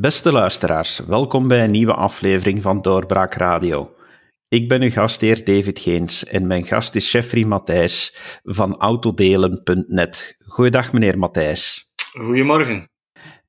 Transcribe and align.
Beste 0.00 0.32
luisteraars, 0.32 0.98
welkom 0.98 1.48
bij 1.48 1.64
een 1.64 1.70
nieuwe 1.70 1.94
aflevering 1.94 2.62
van 2.62 2.82
Doorbraak 2.82 3.34
Radio. 3.34 3.94
Ik 4.48 4.68
ben 4.68 4.82
uw 4.82 4.90
gastheer 4.90 5.44
David 5.44 5.78
Geens 5.78 6.24
en 6.24 6.46
mijn 6.46 6.64
gast 6.64 6.94
is 6.94 7.12
Jeffrey 7.12 7.44
Matthijs 7.44 8.16
van 8.42 8.76
autodelen.net. 8.76 10.36
Goeiedag 10.46 10.92
meneer 10.92 11.18
Matthijs. 11.18 11.92
Goedemorgen. 12.18 12.88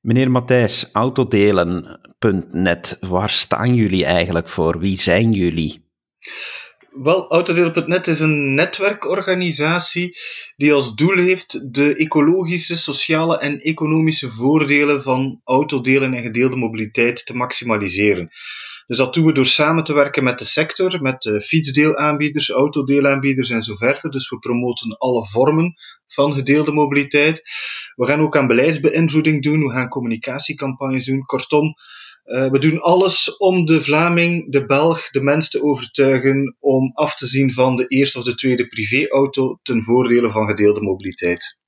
Meneer 0.00 0.30
Matthijs, 0.30 0.92
autodelen.net, 0.92 2.96
waar 3.00 3.30
staan 3.30 3.74
jullie 3.74 4.04
eigenlijk 4.04 4.48
voor? 4.48 4.78
Wie 4.78 4.96
zijn 4.96 5.32
jullie? 5.32 5.90
Wel, 6.92 7.30
Autodelen.net 7.30 8.06
is 8.06 8.20
een 8.20 8.54
netwerkorganisatie 8.54 10.18
die 10.56 10.72
als 10.72 10.94
doel 10.94 11.16
heeft 11.16 11.74
de 11.74 11.94
ecologische, 11.94 12.76
sociale 12.76 13.38
en 13.38 13.60
economische 13.60 14.28
voordelen 14.28 15.02
van 15.02 15.40
autodelen 15.44 16.14
en 16.14 16.22
gedeelde 16.22 16.56
mobiliteit 16.56 17.26
te 17.26 17.36
maximaliseren. 17.36 18.30
Dus 18.86 18.96
dat 18.96 19.14
doen 19.14 19.26
we 19.26 19.32
door 19.32 19.46
samen 19.46 19.84
te 19.84 19.94
werken 19.94 20.24
met 20.24 20.38
de 20.38 20.44
sector, 20.44 21.02
met 21.02 21.22
de 21.22 21.40
fietsdeelaanbieders, 21.40 22.50
autodeelaanbieders 22.50 23.50
en 23.50 23.62
zo 23.62 23.74
verder. 23.74 24.10
Dus 24.10 24.28
we 24.28 24.38
promoten 24.38 24.96
alle 24.98 25.26
vormen 25.26 25.74
van 26.06 26.32
gedeelde 26.32 26.72
mobiliteit. 26.72 27.42
We 27.94 28.06
gaan 28.06 28.20
ook 28.20 28.36
aan 28.36 28.46
beleidsbeïnvloeding 28.46 29.42
doen, 29.42 29.66
we 29.66 29.72
gaan 29.72 29.88
communicatiecampagnes 29.88 31.04
doen. 31.04 31.24
Kortom, 31.24 31.74
uh, 32.24 32.50
we 32.50 32.58
doen 32.58 32.80
alles 32.80 33.36
om 33.36 33.66
de 33.66 33.82
Vlaming, 33.82 34.52
de 34.52 34.66
Belg, 34.66 35.10
de 35.10 35.20
mens 35.20 35.50
te 35.50 35.62
overtuigen 35.62 36.56
om 36.60 36.90
af 36.94 37.16
te 37.16 37.26
zien 37.26 37.52
van 37.52 37.76
de 37.76 37.86
eerste 37.86 38.18
of 38.18 38.24
de 38.24 38.34
tweede 38.34 38.68
privéauto 38.68 39.58
ten 39.62 39.82
voordele 39.82 40.30
van 40.30 40.48
gedeelde 40.48 40.80
mobiliteit. 40.82 41.60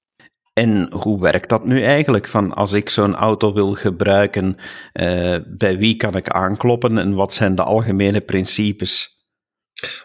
En 0.53 0.93
hoe 0.93 1.21
werkt 1.21 1.49
dat 1.49 1.65
nu 1.65 1.83
eigenlijk? 1.83 2.29
Van 2.29 2.53
als 2.53 2.73
ik 2.73 2.89
zo'n 2.89 3.15
auto 3.15 3.53
wil 3.53 3.73
gebruiken, 3.73 4.57
uh, 4.93 5.37
bij 5.47 5.79
wie 5.79 5.97
kan 5.97 6.17
ik 6.17 6.29
aankloppen 6.29 6.99
en 6.99 7.15
wat 7.15 7.33
zijn 7.33 7.55
de 7.55 7.63
algemene 7.63 8.21
principes? 8.21 9.15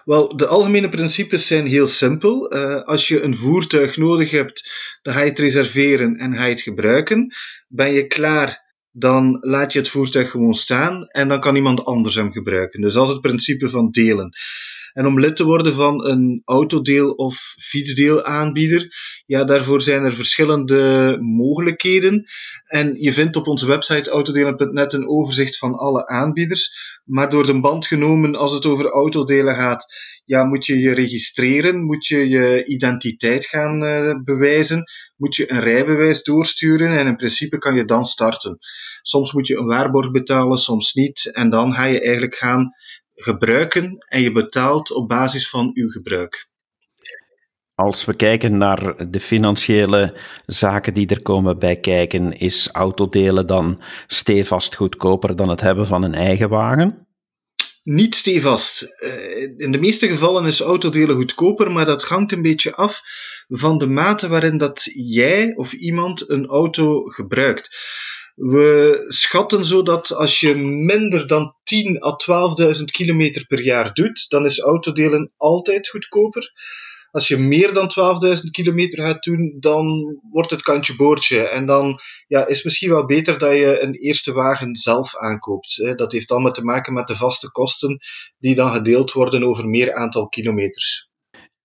Wel, 0.05 0.37
de 0.37 0.47
algemene 0.47 0.89
principes 0.89 1.47
zijn 1.47 1.67
heel 1.67 1.87
simpel. 1.87 2.55
Uh, 2.55 2.81
als 2.81 3.07
je 3.07 3.21
een 3.21 3.35
voertuig 3.35 3.97
nodig 3.97 4.31
hebt, 4.31 4.69
dan 5.01 5.13
ga 5.13 5.19
je 5.21 5.29
het 5.29 5.39
reserveren 5.39 6.15
en 6.17 6.35
ga 6.35 6.45
je 6.45 6.51
het 6.51 6.61
gebruiken. 6.61 7.33
Ben 7.67 7.93
je 7.93 8.07
klaar 8.07 8.68
dan 8.91 9.37
laat 9.39 9.73
je 9.73 9.79
het 9.79 9.89
voertuig 9.89 10.31
gewoon 10.31 10.53
staan 10.53 11.07
en 11.07 11.27
dan 11.27 11.39
kan 11.39 11.55
iemand 11.55 11.85
anders 11.85 12.15
hem 12.15 12.31
gebruiken. 12.31 12.81
Dus 12.81 12.93
dat 12.93 13.05
is 13.05 13.11
het 13.11 13.21
principe 13.21 13.69
van 13.69 13.89
delen. 13.89 14.31
En 14.99 15.05
om 15.05 15.19
lid 15.19 15.35
te 15.35 15.43
worden 15.43 15.75
van 15.75 16.05
een 16.05 16.41
autodeel- 16.45 17.11
of 17.11 17.55
fietsdeelaanbieder, 17.57 18.95
ja, 19.25 19.43
daarvoor 19.43 19.81
zijn 19.81 20.03
er 20.03 20.13
verschillende 20.13 21.15
mogelijkheden. 21.19 22.25
En 22.65 22.95
je 23.01 23.13
vindt 23.13 23.35
op 23.35 23.47
onze 23.47 23.67
website 23.67 24.09
autodelen.net 24.09 24.93
een 24.93 25.07
overzicht 25.07 25.57
van 25.57 25.75
alle 25.75 26.07
aanbieders. 26.07 26.71
Maar 27.05 27.29
door 27.29 27.45
de 27.45 27.59
band 27.59 27.87
genomen, 27.87 28.35
als 28.35 28.51
het 28.51 28.65
over 28.65 28.85
autodelen 28.85 29.55
gaat, 29.55 29.85
ja, 30.25 30.43
moet 30.43 30.65
je 30.65 30.77
je 30.77 30.93
registreren, 30.93 31.83
moet 31.83 32.05
je 32.05 32.27
je 32.27 32.65
identiteit 32.65 33.45
gaan 33.45 33.83
uh, 33.83 34.15
bewijzen, 34.23 34.83
moet 35.15 35.35
je 35.35 35.51
een 35.51 35.59
rijbewijs 35.59 36.23
doorsturen 36.23 36.97
en 36.97 37.07
in 37.07 37.15
principe 37.15 37.57
kan 37.57 37.75
je 37.75 37.85
dan 37.85 38.05
starten. 38.05 38.57
Soms 39.01 39.33
moet 39.33 39.47
je 39.47 39.57
een 39.57 39.65
waarborg 39.65 40.11
betalen, 40.11 40.57
soms 40.57 40.93
niet. 40.93 41.29
En 41.33 41.49
dan 41.49 41.73
ga 41.73 41.85
je 41.85 42.01
eigenlijk 42.01 42.35
gaan 42.35 42.73
gebruiken 43.23 43.97
en 44.07 44.21
je 44.21 44.31
betaalt 44.31 44.91
op 44.91 45.07
basis 45.07 45.49
van 45.49 45.71
uw 45.73 45.89
gebruik. 45.89 46.49
Als 47.75 48.05
we 48.05 48.13
kijken 48.13 48.57
naar 48.57 49.11
de 49.11 49.19
financiële 49.19 50.17
zaken 50.45 50.93
die 50.93 51.07
er 51.07 51.21
komen 51.21 51.59
bij 51.59 51.75
kijken, 51.75 52.37
is 52.37 52.69
autodelen 52.71 53.47
dan 53.47 53.81
stevast 54.07 54.75
goedkoper 54.75 55.35
dan 55.35 55.49
het 55.49 55.61
hebben 55.61 55.87
van 55.87 56.03
een 56.03 56.13
eigen 56.13 56.49
wagen? 56.49 57.07
Niet 57.83 58.15
stevast. 58.15 58.81
Eh, 58.81 59.41
in 59.57 59.71
de 59.71 59.79
meeste 59.79 60.07
gevallen 60.07 60.45
is 60.45 60.59
autodelen 60.59 61.15
goedkoper, 61.15 61.71
maar 61.71 61.85
dat 61.85 62.03
hangt 62.03 62.31
een 62.31 62.41
beetje 62.41 62.75
af 62.75 63.01
van 63.47 63.77
de 63.77 63.87
mate 63.87 64.27
waarin 64.27 64.57
dat 64.57 64.89
jij 64.93 65.53
of 65.55 65.73
iemand 65.73 66.29
een 66.29 66.47
auto 66.47 67.03
gebruikt. 67.03 67.69
We 68.39 69.05
schatten 69.07 69.65
zo 69.65 69.83
dat 69.83 70.13
als 70.13 70.39
je 70.39 70.55
minder 70.55 71.27
dan 71.27 71.55
10 71.63 72.03
à 72.03 72.15
12.000 72.77 72.83
kilometer 72.83 73.45
per 73.45 73.63
jaar 73.63 73.93
doet, 73.93 74.25
dan 74.29 74.45
is 74.45 74.59
autodelen 74.59 75.31
altijd 75.37 75.89
goedkoper. 75.89 76.51
Als 77.11 77.27
je 77.27 77.37
meer 77.37 77.73
dan 77.73 77.91
12.000 78.37 78.41
kilometer 78.51 79.05
gaat 79.05 79.23
doen, 79.23 79.57
dan 79.59 80.17
wordt 80.31 80.51
het 80.51 80.61
kantje 80.61 80.95
boordje. 80.95 81.41
En 81.41 81.65
dan 81.65 81.99
ja, 82.27 82.45
is 82.45 82.55
het 82.55 82.65
misschien 82.65 82.89
wel 82.89 83.05
beter 83.05 83.37
dat 83.37 83.51
je 83.51 83.81
een 83.81 83.93
eerste 83.93 84.33
wagen 84.33 84.75
zelf 84.75 85.17
aankoopt. 85.17 85.93
Dat 85.95 86.11
heeft 86.11 86.31
allemaal 86.31 86.51
te 86.51 86.63
maken 86.63 86.93
met 86.93 87.07
de 87.07 87.15
vaste 87.15 87.51
kosten 87.51 87.99
die 88.37 88.55
dan 88.55 88.73
gedeeld 88.73 89.11
worden 89.11 89.43
over 89.43 89.67
meer 89.67 89.93
aantal 89.93 90.27
kilometers. 90.27 91.09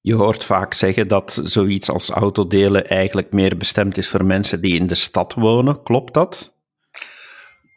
Je 0.01 0.15
hoort 0.15 0.45
vaak 0.45 0.75
zeggen 0.75 1.09
dat 1.09 1.41
zoiets 1.45 1.91
als 1.91 2.11
autodelen 2.11 2.89
eigenlijk 2.89 3.33
meer 3.33 3.57
bestemd 3.57 3.97
is 3.97 4.09
voor 4.09 4.25
mensen 4.25 4.61
die 4.61 4.75
in 4.75 4.87
de 4.87 4.95
stad 4.95 5.35
wonen. 5.35 5.83
Klopt 5.83 6.15
dat? 6.15 6.54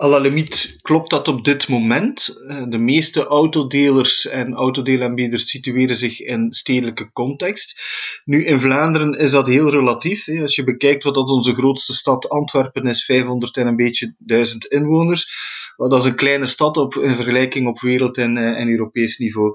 À 0.03 0.07
la 0.07 0.19
limite 0.19 0.77
klopt 0.81 1.09
dat 1.09 1.27
op 1.27 1.43
dit 1.43 1.67
moment. 1.67 2.37
Eh, 2.47 2.63
de 2.67 2.77
meeste 2.77 3.25
autodelers 3.25 4.27
en 4.27 4.53
autodeelaanbieders 4.53 5.49
situeren 5.49 5.97
zich 5.97 6.21
in 6.21 6.53
stedelijke 6.53 7.11
context. 7.11 7.81
Nu, 8.25 8.45
in 8.45 8.59
Vlaanderen 8.59 9.13
is 9.13 9.31
dat 9.31 9.47
heel 9.47 9.69
relatief. 9.69 10.27
Als 10.41 10.55
je 10.55 10.63
bekijkt 10.63 11.03
wat 11.03 11.13
dat 11.13 11.29
onze 11.29 11.53
grootste 11.53 11.93
stad 11.93 12.29
Antwerpen 12.29 12.87
is, 12.87 13.05
500 13.05 13.57
en 13.57 13.67
een 13.67 13.75
beetje 13.75 14.15
duizend 14.17 14.65
inwoners. 14.65 15.29
Dat 15.77 15.99
is 15.99 16.05
een 16.05 16.15
kleine 16.15 16.45
stad 16.45 16.77
op, 16.77 16.95
in 16.95 17.15
vergelijking 17.15 17.67
op 17.67 17.79
wereld- 17.79 18.17
en, 18.17 18.37
eh, 18.37 18.61
en 18.61 18.69
Europees 18.69 19.17
niveau. 19.17 19.53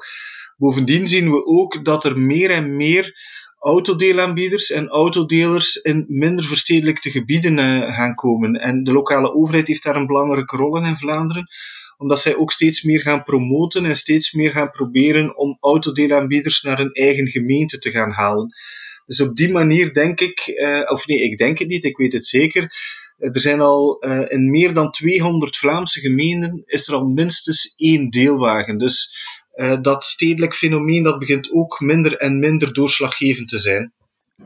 Bovendien 0.56 1.08
zien 1.08 1.31
we 1.31 1.47
ook 1.47 1.84
dat 1.84 2.04
er 2.04 2.19
meer 2.19 2.50
en 2.50 2.76
meer 2.76 3.14
autodeelaanbieders 3.62 4.71
en 4.71 4.89
autodelers 4.89 5.77
in 5.77 6.05
minder 6.09 6.45
verstedelijkte 6.45 7.11
gebieden 7.11 7.59
uh, 7.59 7.95
gaan 7.95 8.15
komen. 8.15 8.55
En 8.55 8.84
de 8.84 8.93
lokale 8.93 9.34
overheid 9.34 9.67
heeft 9.67 9.83
daar 9.83 9.97
een 9.97 10.06
belangrijke 10.06 10.56
rol 10.56 10.77
in 10.77 10.84
in 10.84 10.97
Vlaanderen, 10.97 11.47
omdat 11.97 12.21
zij 12.21 12.37
ook 12.37 12.53
steeds 12.53 12.83
meer 12.83 13.00
gaan 13.00 13.23
promoten 13.23 13.84
en 13.84 13.97
steeds 13.97 14.33
meer 14.33 14.50
gaan 14.50 14.71
proberen 14.71 15.37
om 15.37 15.56
autodeelaanbieders 15.61 16.62
naar 16.62 16.78
hun 16.78 16.93
eigen 16.93 17.28
gemeente 17.28 17.78
te 17.78 17.91
gaan 17.91 18.11
halen. 18.11 18.55
Dus 19.06 19.21
op 19.21 19.37
die 19.37 19.50
manier 19.50 19.93
denk 19.93 20.21
ik, 20.21 20.47
uh, 20.47 20.83
of 20.93 21.06
nee, 21.06 21.23
ik 21.23 21.39
denk 21.39 21.59
het 21.59 21.69
niet, 21.69 21.84
ik 21.84 21.97
weet 21.97 22.12
het 22.12 22.27
zeker. 22.27 22.62
Uh, 23.19 23.34
er 23.34 23.41
zijn 23.41 23.61
al 23.61 23.99
in 24.29 24.50
meer 24.50 24.75
dan 24.75 24.91
200 24.91 25.56
Vlaamse 25.56 26.00
gemeenten 26.00 26.62
is 26.67 26.89
er 26.89 26.94
al 26.94 27.09
minstens 27.09 27.75
één 27.77 28.11
deelwagen. 28.11 28.79
Dus 28.79 29.15
dat 29.80 30.04
stedelijk 30.04 30.54
fenomeen 30.54 31.02
dat 31.02 31.18
begint 31.18 31.52
ook 31.52 31.80
minder 31.80 32.16
en 32.16 32.38
minder 32.38 32.72
doorslaggevend 32.72 33.48
te 33.48 33.58
zijn. 33.58 33.94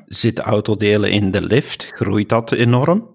Zit 0.04 0.38
autodelen 0.38 1.10
in 1.10 1.30
de 1.30 1.40
lift? 1.40 1.90
Groeit 1.94 2.28
dat 2.28 2.52
enorm? 2.52 3.14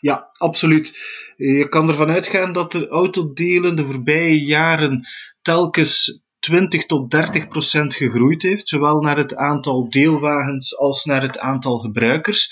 Ja, 0.00 0.28
absoluut. 0.38 0.98
Je 1.36 1.68
kan 1.68 1.88
ervan 1.88 2.10
uitgaan 2.10 2.52
dat 2.52 2.72
de 2.72 2.88
autodelen 2.88 3.76
de 3.76 3.84
voorbije 3.84 4.44
jaren 4.44 5.06
telkens 5.42 6.20
20 6.38 6.86
tot 6.86 7.10
30 7.10 7.48
procent 7.48 7.94
gegroeid 7.94 8.42
heeft, 8.42 8.68
zowel 8.68 9.00
naar 9.00 9.16
het 9.16 9.34
aantal 9.34 9.90
deelwagens 9.90 10.78
als 10.78 11.04
naar 11.04 11.22
het 11.22 11.38
aantal 11.38 11.78
gebruikers. 11.78 12.50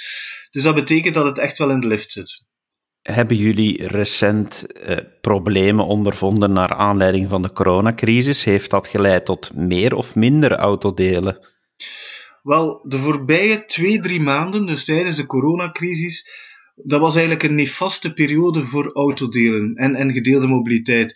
Dus 0.51 0.63
dat 0.63 0.75
betekent 0.75 1.15
dat 1.15 1.25
het 1.25 1.39
echt 1.39 1.59
wel 1.59 1.71
in 1.71 1.81
de 1.81 1.87
lift 1.87 2.11
zit. 2.11 2.43
Hebben 3.13 3.37
jullie 3.37 3.87
recent 3.87 4.65
uh, 4.89 4.97
problemen 5.21 5.87
ondervonden 5.87 6.53
naar 6.53 6.75
aanleiding 6.75 7.29
van 7.29 7.43
de 7.43 7.53
coronacrisis? 7.53 8.45
Heeft 8.45 8.71
dat 8.71 8.89
geleid 8.89 9.25
tot 9.25 9.55
meer 9.55 9.95
of 9.95 10.15
minder 10.15 10.53
autodelen? 10.53 11.39
Wel, 12.43 12.85
de 12.89 12.99
voorbije 12.99 13.65
twee, 13.65 14.01
drie 14.01 14.21
maanden, 14.21 14.67
dus 14.67 14.85
tijdens 14.85 15.17
de 15.17 15.27
coronacrisis, 15.27 16.29
dat 16.75 17.01
was 17.01 17.15
eigenlijk 17.15 17.43
een 17.45 17.55
nefaste 17.55 18.13
periode 18.13 18.63
voor 18.63 18.93
autodelen 18.93 19.75
en, 19.75 19.95
en 19.95 20.13
gedeelde 20.13 20.47
mobiliteit. 20.47 21.15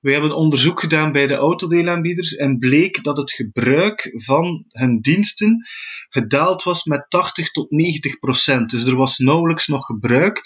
We 0.00 0.12
hebben 0.12 0.36
onderzoek 0.36 0.80
gedaan 0.80 1.12
bij 1.12 1.26
de 1.26 1.34
autodeelaanbieders 1.34 2.34
en 2.34 2.58
bleek 2.58 3.02
dat 3.02 3.16
het 3.16 3.32
gebruik 3.32 4.10
van 4.12 4.64
hun 4.68 5.00
diensten 5.00 5.66
gedaald 6.08 6.62
was 6.62 6.84
met 6.84 7.06
80 7.08 7.50
tot 7.50 7.70
90 7.70 8.18
procent. 8.18 8.70
Dus 8.70 8.84
er 8.84 8.96
was 8.96 9.18
nauwelijks 9.18 9.66
nog 9.66 9.86
gebruik. 9.86 10.42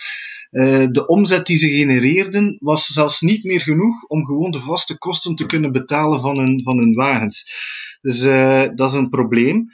Uh, 0.53 0.87
de 0.91 1.07
omzet 1.07 1.47
die 1.47 1.57
ze 1.57 1.69
genereerden 1.69 2.57
was 2.61 2.87
zelfs 2.87 3.21
niet 3.21 3.45
meer 3.45 3.61
genoeg 3.61 4.05
om 4.07 4.27
gewoon 4.27 4.51
de 4.51 4.61
vaste 4.61 4.99
kosten 4.99 5.35
te 5.35 5.47
kunnen 5.47 5.73
betalen 5.73 6.21
van 6.21 6.39
hun, 6.39 6.61
van 6.63 6.79
hun 6.79 6.95
wagens. 6.95 7.45
Dus 8.01 8.23
uh, 8.23 8.65
dat 8.75 8.91
is 8.91 8.99
een 8.99 9.09
probleem. 9.09 9.67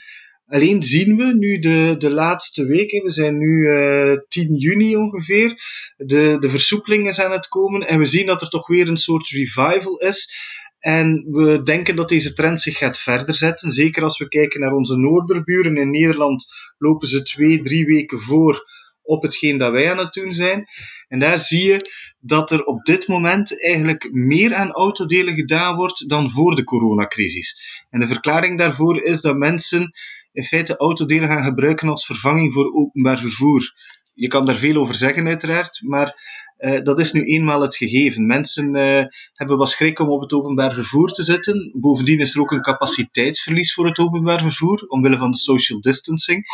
Alleen 0.46 0.82
zien 0.82 1.16
we 1.16 1.34
nu 1.34 1.58
de, 1.58 1.94
de 1.98 2.10
laatste 2.10 2.66
weken, 2.66 3.02
we 3.02 3.10
zijn 3.10 3.38
nu 3.38 3.60
uh, 3.60 4.12
eh, 4.12 4.19
10 4.28 4.54
juni 4.54 4.96
ongeveer, 4.96 5.56
de, 5.96 6.36
de 6.40 6.50
versoepelingen 6.50 7.14
zijn 7.14 7.26
aan 7.26 7.32
het 7.32 7.48
komen 7.48 7.88
en 7.88 7.98
we 7.98 8.06
zien 8.06 8.26
dat 8.26 8.42
er 8.42 8.48
toch 8.48 8.66
weer 8.66 8.88
een 8.88 8.96
soort 8.96 9.28
revival 9.28 9.96
is. 9.98 10.32
En 10.78 11.26
we 11.31 11.62
denken 11.62 11.96
dat 11.96 12.08
deze 12.08 12.34
trend 12.34 12.60
zich 12.60 12.78
gaat 12.78 12.98
verder 12.98 13.34
zetten. 13.34 13.72
Zeker 13.72 14.02
als 14.02 14.19
we 14.19 14.28
kijken 14.28 14.60
naar 14.60 14.72
onze 14.72 14.96
noorderburen 14.96 15.76
in 15.76 15.90
Nederland, 15.90 16.46
lopen 16.78 17.08
ze 17.08 17.22
twee, 17.22 17.60
drie 17.62 17.86
weken 17.86 18.19
voor 18.19 18.66
op 19.08 19.22
hetgeen 19.22 19.58
dat 19.58 19.72
wij 19.72 19.90
aan 19.90 19.99
het 19.99 20.12
doen 20.12 20.32
zijn. 20.32 20.69
En 21.08 21.19
daar 21.19 21.40
zie 21.40 21.66
je 21.66 21.90
dat 22.20 22.50
er 22.50 22.64
op 22.64 22.84
dit 22.84 23.08
moment 23.08 23.62
eigenlijk 23.62 24.08
meer 24.12 24.55
aan 24.55 24.72
autodelen 24.72 25.34
gedaan 25.34 25.76
wordt 25.76 26.08
dan 26.08 26.31
voor 26.31 26.56
de 26.56 26.64
coronacrisis. 26.64 27.60
En 27.90 28.00
de 28.00 28.06
verklaring 28.06 28.58
daarvoor 28.58 29.02
is 29.02 29.20
dat 29.20 29.37
mensen 29.37 29.93
in 30.32 30.44
feite 30.44 30.76
autodelen 30.76 31.28
gaan 31.28 31.44
gebruiken 31.44 31.88
als 31.88 32.06
vervanging 32.06 32.52
voor 32.52 32.72
openbaar 32.75 33.19
vervoer. 33.19 33.75
Je 34.14 34.28
kan 34.28 34.46
daar 34.46 34.56
veel 34.56 34.76
over 34.76 34.94
zeggen, 34.94 35.26
uiteraard, 35.26 35.81
maar 35.82 36.14
uh, 36.58 36.78
dat 36.82 37.00
is 37.00 37.12
nu 37.12 37.25
eenmaal 37.25 37.60
het 37.60 37.76
gegeven. 37.76 38.26
Mensen 38.26 38.75
uh, 38.75 39.02
hebben 39.32 39.58
wat 39.58 39.70
schrik 39.70 39.99
om 39.99 40.08
op 40.08 40.20
het 40.20 40.32
openbaar 40.32 40.75
vervoer 40.75 41.12
te 41.12 41.22
zitten. 41.22 41.72
Bovendien 41.75 42.20
is 42.20 42.34
er 42.34 42.40
ook 42.40 42.52
een 42.52 42.62
capaciteitsverlies 42.62 43.75
voor 43.75 43.87
het 43.87 43.99
openbaar 43.99 44.40
vervoer, 44.40 44.84
omwille 44.88 45.16
van 45.16 45.31
de 45.31 45.37
social 45.37 45.81
distancing. 45.81 46.44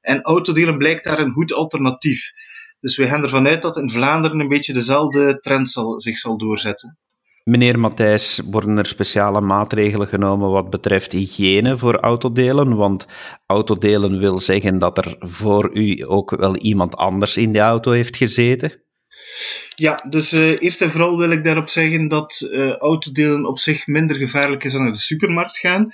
En 0.00 0.22
autodelen 0.22 0.78
blijkt 0.78 1.04
daar 1.04 1.18
een 1.18 1.32
goed 1.32 1.52
alternatief. 1.52 2.30
Dus 2.80 2.96
we 2.96 3.06
gaan 3.06 3.22
ervan 3.22 3.46
uit 3.46 3.62
dat 3.62 3.76
in 3.76 3.90
Vlaanderen 3.90 4.40
een 4.40 4.48
beetje 4.48 4.72
dezelfde 4.72 5.38
trend 5.40 5.70
zal, 5.70 6.00
zich 6.00 6.18
zal 6.18 6.38
doorzetten. 6.38 6.98
Meneer 7.44 7.78
Matthijs, 7.78 8.40
worden 8.50 8.78
er 8.78 8.86
speciale 8.86 9.40
maatregelen 9.40 10.06
genomen 10.06 10.50
wat 10.50 10.70
betreft 10.70 11.12
hygiëne 11.12 11.78
voor 11.78 11.96
autodelen? 11.96 12.76
Want 12.76 13.06
autodelen 13.46 14.18
wil 14.18 14.40
zeggen 14.40 14.78
dat 14.78 14.98
er 14.98 15.16
voor 15.18 15.70
u 15.76 16.04
ook 16.06 16.30
wel 16.30 16.56
iemand 16.56 16.96
anders 16.96 17.36
in 17.36 17.52
de 17.52 17.58
auto 17.58 17.90
heeft 17.90 18.16
gezeten. 18.16 18.81
Ja, 19.74 20.04
dus 20.08 20.32
uh, 20.32 20.56
eerst 20.58 20.80
en 20.82 20.90
vooral 20.90 21.18
wil 21.18 21.30
ik 21.30 21.44
daarop 21.44 21.68
zeggen 21.68 22.08
dat 22.08 22.48
uh, 22.50 22.76
autodelen 22.76 23.46
op 23.46 23.58
zich 23.58 23.86
minder 23.86 24.16
gevaarlijk 24.16 24.64
is 24.64 24.72
dan 24.72 24.82
naar 24.82 24.92
de 24.92 24.98
supermarkt 24.98 25.58
gaan 25.58 25.92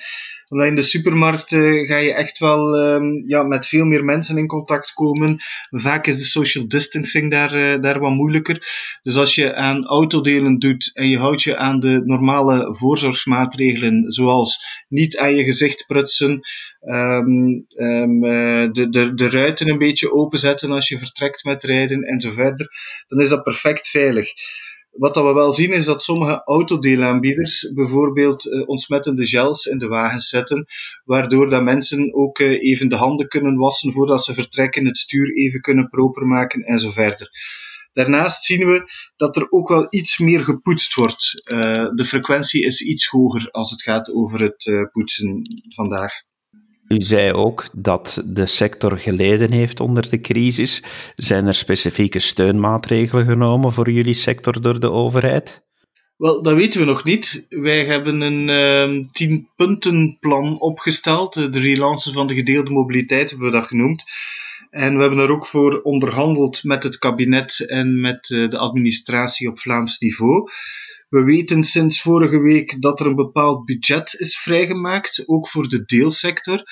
omdat 0.48 0.66
in 0.66 0.74
de 0.74 0.82
supermarkt 0.82 1.52
uh, 1.52 1.88
ga 1.88 1.96
je 1.96 2.14
echt 2.14 2.38
wel 2.38 2.78
um, 2.78 3.24
ja, 3.26 3.42
met 3.42 3.66
veel 3.66 3.84
meer 3.84 4.04
mensen 4.04 4.38
in 4.38 4.46
contact 4.46 4.92
komen. 4.92 5.36
Vaak 5.70 6.06
is 6.06 6.18
de 6.18 6.24
social 6.24 6.68
distancing 6.68 7.30
daar, 7.30 7.54
uh, 7.54 7.82
daar 7.82 7.98
wat 7.98 8.10
moeilijker. 8.10 8.66
Dus 9.02 9.16
als 9.16 9.34
je 9.34 9.54
aan 9.54 9.86
autodelen 9.86 10.58
doet 10.58 10.90
en 10.94 11.08
je 11.08 11.18
houdt 11.18 11.42
je 11.42 11.56
aan 11.56 11.80
de 11.80 12.02
normale 12.04 12.74
voorzorgsmaatregelen, 12.74 14.12
zoals 14.12 14.58
niet 14.88 15.16
aan 15.16 15.36
je 15.36 15.44
gezicht 15.44 15.84
prutsen, 15.86 16.40
um, 16.80 17.66
um, 17.76 18.20
de, 18.72 18.86
de, 18.90 19.14
de 19.14 19.30
ruiten 19.30 19.68
een 19.68 19.78
beetje 19.78 20.12
openzetten 20.12 20.70
als 20.70 20.88
je 20.88 20.98
vertrekt 20.98 21.44
met 21.44 21.64
rijden 21.64 22.02
en 22.02 22.20
zo 22.20 22.30
verder, 22.32 22.68
dan 23.06 23.20
is 23.20 23.28
dat 23.28 23.42
perfect 23.42 23.88
veilig. 23.88 24.32
Wat 24.90 25.14
dat 25.14 25.24
we 25.24 25.32
wel 25.32 25.52
zien 25.52 25.72
is 25.72 25.84
dat 25.84 26.02
sommige 26.02 26.42
autodeelaanbieders 26.44 27.70
bijvoorbeeld 27.74 28.46
uh, 28.46 28.68
ontsmettende 28.68 29.26
gels 29.26 29.64
in 29.64 29.78
de 29.78 29.88
wagens 29.88 30.28
zetten, 30.28 30.66
waardoor 31.04 31.50
dat 31.50 31.62
mensen 31.62 32.14
ook 32.14 32.38
uh, 32.38 32.62
even 32.62 32.88
de 32.88 32.96
handen 32.96 33.28
kunnen 33.28 33.56
wassen 33.56 33.92
voordat 33.92 34.24
ze 34.24 34.34
vertrekken, 34.34 34.86
het 34.86 34.98
stuur 34.98 35.36
even 35.36 35.60
kunnen 35.60 35.88
proper 35.88 36.26
maken 36.26 36.62
en 36.62 36.78
zo 36.78 36.90
verder. 36.90 37.30
Daarnaast 37.92 38.44
zien 38.44 38.66
we 38.66 38.90
dat 39.16 39.36
er 39.36 39.50
ook 39.50 39.68
wel 39.68 39.86
iets 39.90 40.18
meer 40.18 40.44
gepoetst 40.44 40.94
wordt. 40.94 41.42
Uh, 41.52 41.88
de 41.94 42.04
frequentie 42.04 42.64
is 42.64 42.80
iets 42.80 43.06
hoger 43.06 43.50
als 43.50 43.70
het 43.70 43.82
gaat 43.82 44.12
over 44.12 44.40
het 44.40 44.88
poetsen 44.92 45.42
vandaag. 45.74 46.12
U 46.88 47.00
zei 47.00 47.32
ook 47.32 47.68
dat 47.72 48.22
de 48.24 48.46
sector 48.46 48.98
geleden 48.98 49.52
heeft 49.52 49.80
onder 49.80 50.10
de 50.10 50.20
crisis. 50.20 50.82
Zijn 51.14 51.46
er 51.46 51.54
specifieke 51.54 52.18
steunmaatregelen 52.18 53.24
genomen 53.24 53.72
voor 53.72 53.90
jullie 53.90 54.14
sector 54.14 54.62
door 54.62 54.80
de 54.80 54.90
overheid? 54.90 55.66
Wel, 56.16 56.42
dat 56.42 56.54
weten 56.54 56.80
we 56.80 56.86
nog 56.86 57.04
niet. 57.04 57.46
Wij 57.48 57.84
hebben 57.84 58.20
een 58.20 58.48
uh, 58.48 59.06
tien-puntenplan 59.12 60.60
opgesteld. 60.60 61.34
De 61.34 61.60
relance 61.60 62.12
van 62.12 62.26
de 62.26 62.34
gedeelde 62.34 62.70
mobiliteit 62.70 63.30
hebben 63.30 63.50
we 63.50 63.56
dat 63.56 63.66
genoemd. 63.66 64.04
En 64.70 64.96
we 64.96 65.00
hebben 65.00 65.18
er 65.18 65.30
ook 65.30 65.46
voor 65.46 65.80
onderhandeld 65.82 66.64
met 66.64 66.82
het 66.82 66.98
kabinet 66.98 67.60
en 67.66 68.00
met 68.00 68.30
uh, 68.30 68.50
de 68.50 68.58
administratie 68.58 69.48
op 69.48 69.60
Vlaams 69.60 69.98
niveau. 69.98 70.50
We 71.08 71.24
weten 71.24 71.64
sinds 71.64 72.02
vorige 72.02 72.40
week 72.40 72.82
dat 72.82 73.00
er 73.00 73.06
een 73.06 73.14
bepaald 73.14 73.64
budget 73.64 74.14
is 74.18 74.38
vrijgemaakt, 74.38 75.22
ook 75.26 75.48
voor 75.48 75.68
de 75.68 75.84
deelsector. 75.84 76.62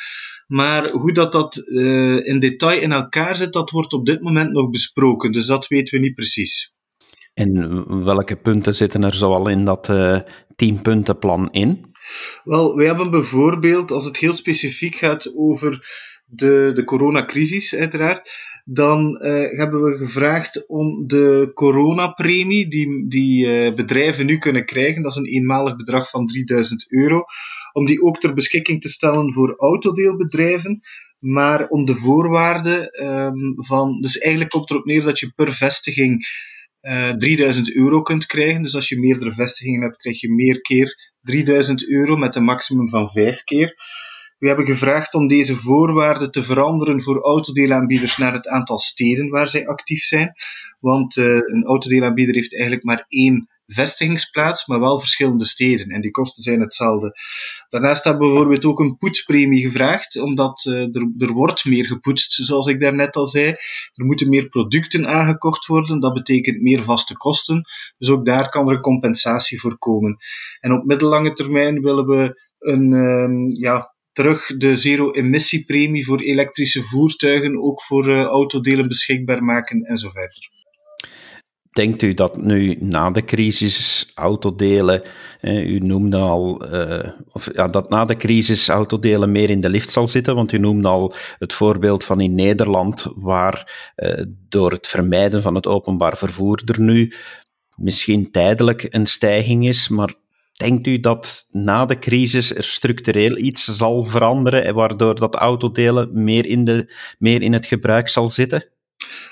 Maar 0.46 0.90
hoe 0.90 1.12
dat, 1.12 1.32
dat 1.32 1.56
uh, 1.56 2.26
in 2.26 2.40
detail 2.40 2.80
in 2.80 2.92
elkaar 2.92 3.36
zit, 3.36 3.52
dat 3.52 3.70
wordt 3.70 3.92
op 3.92 4.06
dit 4.06 4.20
moment 4.20 4.52
nog 4.52 4.70
besproken. 4.70 5.32
Dus 5.32 5.46
dat 5.46 5.66
weten 5.66 5.94
we 5.94 6.04
niet 6.04 6.14
precies. 6.14 6.74
En 7.34 8.04
welke 8.04 8.36
punten 8.36 8.74
zitten 8.74 9.04
er 9.04 9.14
zoal 9.14 9.48
in 9.48 9.64
dat 9.64 9.88
uh, 9.88 10.20
tienpuntenplan 10.56 11.48
in? 11.52 11.94
Wel, 12.44 12.76
we 12.76 12.86
hebben 12.86 13.10
bijvoorbeeld, 13.10 13.90
als 13.90 14.04
het 14.04 14.16
heel 14.16 14.34
specifiek 14.34 14.96
gaat 14.96 15.32
over 15.34 15.88
de, 16.24 16.70
de 16.74 16.84
coronacrisis, 16.84 17.74
uiteraard, 17.74 18.30
dan 18.68 19.20
uh, 19.22 19.58
hebben 19.58 19.82
we 19.82 19.96
gevraagd 19.96 20.66
om 20.66 21.06
de 21.06 21.50
coronapremie 21.54 22.68
die, 22.68 23.08
die 23.08 23.46
uh, 23.46 23.74
bedrijven 23.74 24.26
nu 24.26 24.38
kunnen 24.38 24.64
krijgen, 24.64 25.02
dat 25.02 25.10
is 25.10 25.18
een 25.18 25.26
eenmalig 25.26 25.76
bedrag 25.76 26.10
van 26.10 26.26
3000 26.26 26.92
euro, 26.92 27.24
om 27.72 27.86
die 27.86 28.02
ook 28.02 28.20
ter 28.20 28.34
beschikking 28.34 28.80
te 28.80 28.88
stellen 28.88 29.32
voor 29.32 29.54
autodeelbedrijven, 29.56 30.80
maar 31.18 31.68
om 31.68 31.84
de 31.84 31.94
voorwaarden 31.94 33.06
um, 33.06 33.54
van, 33.56 34.00
dus 34.00 34.18
eigenlijk 34.18 34.52
komt 34.52 34.70
erop 34.70 34.84
neer 34.84 35.02
dat 35.02 35.18
je 35.18 35.32
per 35.34 35.52
vestiging 35.52 36.26
uh, 36.80 37.08
eh, 37.08 37.16
3000 37.16 37.74
euro 37.74 38.02
kunt 38.02 38.26
krijgen. 38.26 38.62
Dus 38.62 38.74
als 38.74 38.88
je 38.88 38.98
meerdere 38.98 39.32
vestigingen 39.32 39.82
hebt, 39.82 39.96
krijg 39.96 40.20
je 40.20 40.32
meer 40.32 40.60
keer 40.60 41.14
3000 41.20 41.88
euro 41.88 42.16
met 42.16 42.34
een 42.34 42.44
maximum 42.44 42.88
van 42.88 43.10
5 43.10 43.44
keer. 43.44 43.74
We 44.38 44.46
hebben 44.46 44.66
gevraagd 44.66 45.14
om 45.14 45.28
deze 45.28 45.56
voorwaarden 45.56 46.30
te 46.30 46.44
veranderen 46.44 47.02
voor 47.02 47.22
autodeelaanbieders 47.22 48.16
naar 48.16 48.32
het 48.32 48.48
aantal 48.48 48.78
steden 48.78 49.28
waar 49.28 49.48
zij 49.48 49.66
actief 49.66 50.02
zijn. 50.02 50.32
Want 50.80 51.16
uh, 51.16 51.24
een 51.26 51.64
autodeelaanbieder 51.64 52.34
heeft 52.34 52.54
eigenlijk 52.54 52.84
maar 52.84 53.04
één 53.08 53.48
vestigingsplaats, 53.66 54.66
maar 54.66 54.80
wel 54.80 55.00
verschillende 55.00 55.44
steden. 55.44 55.88
En 55.88 56.00
die 56.00 56.10
kosten 56.10 56.42
zijn 56.42 56.60
hetzelfde. 56.60 57.16
Daarnaast 57.68 58.04
hebben 58.04 58.22
we 58.22 58.28
bijvoorbeeld 58.28 58.64
ook 58.64 58.80
een 58.80 58.96
poetspremie 58.96 59.62
gevraagd, 59.62 60.20
omdat 60.20 60.64
uh, 60.64 60.74
er, 60.74 61.12
er 61.18 61.32
wordt 61.32 61.64
meer 61.64 61.86
gepoetst, 61.86 62.32
zoals 62.32 62.66
ik 62.66 62.80
daarnet 62.80 63.16
al 63.16 63.26
zei. 63.26 63.46
Er 63.94 64.04
moeten 64.04 64.28
meer 64.28 64.48
producten 64.48 65.06
aangekocht 65.06 65.66
worden, 65.66 66.00
dat 66.00 66.12
betekent 66.12 66.62
meer 66.62 66.84
vaste 66.84 67.16
kosten. 67.16 67.62
Dus 67.98 68.08
ook 68.08 68.26
daar 68.26 68.48
kan 68.48 68.68
er 68.68 68.74
een 68.74 68.80
compensatie 68.80 69.60
voor 69.60 69.78
komen. 69.78 70.16
En 70.60 70.72
op 70.72 70.84
middellange 70.84 71.32
termijn 71.32 71.80
willen 71.80 72.06
we 72.06 72.44
een, 72.58 72.92
um, 72.92 73.54
ja, 73.54 73.94
terug 74.16 74.46
de 74.46 74.76
zero-emissiepremie 74.76 76.04
voor 76.04 76.20
elektrische 76.20 76.82
voertuigen 76.82 77.62
ook 77.62 77.82
voor 77.82 78.08
uh, 78.08 78.22
autodelen 78.22 78.88
beschikbaar 78.88 79.42
maken 79.42 79.80
en 79.80 79.96
zo 79.96 80.10
verder. 80.10 80.50
Denkt 81.70 82.02
u 82.02 82.14
dat 82.14 82.36
nu 82.36 82.76
na 82.80 83.10
de 83.10 83.24
crisis 83.24 84.10
autodelen, 84.14 85.02
eh, 85.40 85.66
u 85.66 85.78
noemde 85.78 86.16
al, 86.16 86.60
eh, 86.60 87.10
of 87.32 87.48
ja, 87.54 87.68
dat 87.68 87.88
na 87.88 88.04
de 88.04 88.16
crisis 88.16 88.68
autodelen 88.68 89.32
meer 89.32 89.50
in 89.50 89.60
de 89.60 89.68
lift 89.68 89.90
zal 89.90 90.06
zitten? 90.06 90.34
Want 90.34 90.52
u 90.52 90.58
noemde 90.58 90.88
al 90.88 91.14
het 91.38 91.52
voorbeeld 91.52 92.04
van 92.04 92.20
in 92.20 92.34
Nederland, 92.34 93.06
waar 93.16 93.92
eh, 93.94 94.22
door 94.48 94.70
het 94.70 94.86
vermijden 94.86 95.42
van 95.42 95.54
het 95.54 95.66
openbaar 95.66 96.16
vervoer 96.16 96.62
er 96.64 96.80
nu 96.80 97.12
misschien 97.74 98.30
tijdelijk 98.30 98.86
een 98.90 99.06
stijging 99.06 99.68
is, 99.68 99.88
maar 99.88 100.14
Denkt 100.56 100.86
u 100.86 101.00
dat 101.00 101.46
na 101.50 101.86
de 101.86 101.98
crisis 101.98 102.54
er 102.54 102.64
structureel 102.64 103.36
iets 103.36 103.64
zal 103.64 104.04
veranderen, 104.04 104.74
waardoor 104.74 105.14
dat 105.14 105.34
autodelen 105.34 106.22
meer 106.24 106.46
in, 106.46 106.64
de, 106.64 106.92
meer 107.18 107.42
in 107.42 107.52
het 107.52 107.66
gebruik 107.66 108.08
zal 108.08 108.28
zitten? 108.28 108.70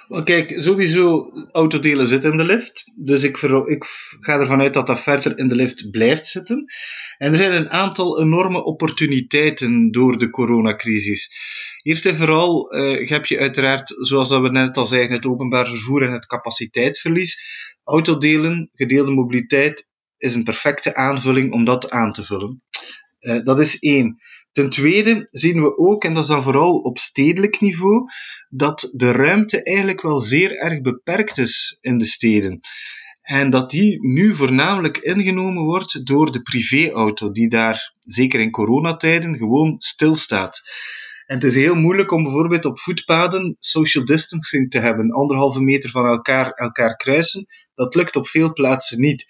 Wel, 0.09 0.23
kijk, 0.23 0.57
sowieso, 0.59 1.33
autodelen 1.53 2.07
zitten 2.07 2.31
in 2.31 2.37
de 2.37 2.45
lift. 2.45 2.85
Dus 2.97 3.23
ik, 3.23 3.37
ik 3.67 3.85
ga 4.21 4.39
ervan 4.39 4.61
uit 4.61 4.75
dat 4.75 4.87
dat 4.87 5.01
verder 5.01 5.39
in 5.39 5.49
de 5.49 5.55
lift 5.55 5.91
blijft 5.91 6.27
zitten. 6.27 6.65
En 7.19 7.31
er 7.31 7.37
zijn 7.37 7.53
een 7.53 7.71
aantal 7.71 8.21
enorme 8.21 8.65
opportuniteiten 8.65 9.91
door 9.91 10.19
de 10.19 10.31
coronacrisis. 10.31 11.31
Eerst 11.83 12.07
en 12.07 12.17
vooral 12.17 12.75
uh, 12.75 13.09
heb 13.09 13.27
je 13.27 13.39
uiteraard, 13.39 13.95
zoals 13.97 14.29
we 14.29 14.51
net 14.51 14.77
al 14.77 14.87
zeiden, 14.87 15.17
het 15.17 15.27
openbaar 15.27 15.67
vervoer 15.67 16.03
en 16.03 16.13
het 16.13 16.27
capaciteitsverlies. 16.27 17.39
Autodelen, 17.85 18.71
gedeelde 18.75 19.11
mobiliteit 19.11 19.93
is 20.25 20.35
een 20.35 20.45
perfecte 20.45 20.95
aanvulling 20.95 21.53
om 21.53 21.65
dat 21.65 21.91
aan 21.91 22.13
te 22.13 22.25
vullen. 22.25 22.63
Uh, 23.21 23.45
dat 23.45 23.61
is 23.61 23.79
één. 23.79 24.23
Ten 24.53 24.71
tweede 24.71 25.29
zien 25.31 25.63
we 25.63 25.79
ook, 25.79 26.05
en 26.05 26.15
dat 26.15 26.23
is 26.23 26.29
dan 26.29 26.43
vooral 26.43 26.79
op 26.79 26.99
stedelijk 26.99 27.61
niveau, 27.61 28.05
dat 28.49 28.91
de 28.93 29.13
ruimte 29.13 29.63
eigenlijk 29.63 30.03
wel 30.03 30.21
zeer 30.21 30.57
erg 30.57 30.81
beperkt 30.81 31.39
is 31.39 31.79
in 31.81 31.99
de 31.99 32.05
steden. 32.05 32.61
En 33.23 33.51
dat 33.51 33.71
die 33.71 34.07
nu 34.07 34.35
voornamelijk 34.35 34.99
ingenomen 34.99 35.63
wordt 35.63 36.07
door 36.07 36.33
de 36.33 36.43
privéauto, 36.43 37.31
die 37.31 37.49
daar, 37.49 37.95
zeker 38.01 38.41
in 38.41 38.51
coronatijden, 38.51 39.37
gewoon 39.37 39.75
stilstaat. 39.79 40.63
En 41.27 41.35
het 41.35 41.45
is 41.45 41.55
heel 41.55 41.75
moeilijk 41.75 42.11
om 42.11 42.23
bijvoorbeeld 42.23 42.65
op 42.65 42.79
voetpaden 42.79 43.57
social 43.59 44.05
distancing 44.05 44.71
te 44.71 44.79
hebben, 44.79 45.11
anderhalve 45.11 45.61
meter 45.61 45.91
van 45.91 46.07
elkaar, 46.07 46.51
elkaar 46.51 46.97
kruisen. 46.97 47.47
Dat 47.75 47.95
lukt 47.95 48.17
op 48.17 48.29
veel 48.29 48.53
plaatsen 48.53 49.01
niet. 49.01 49.27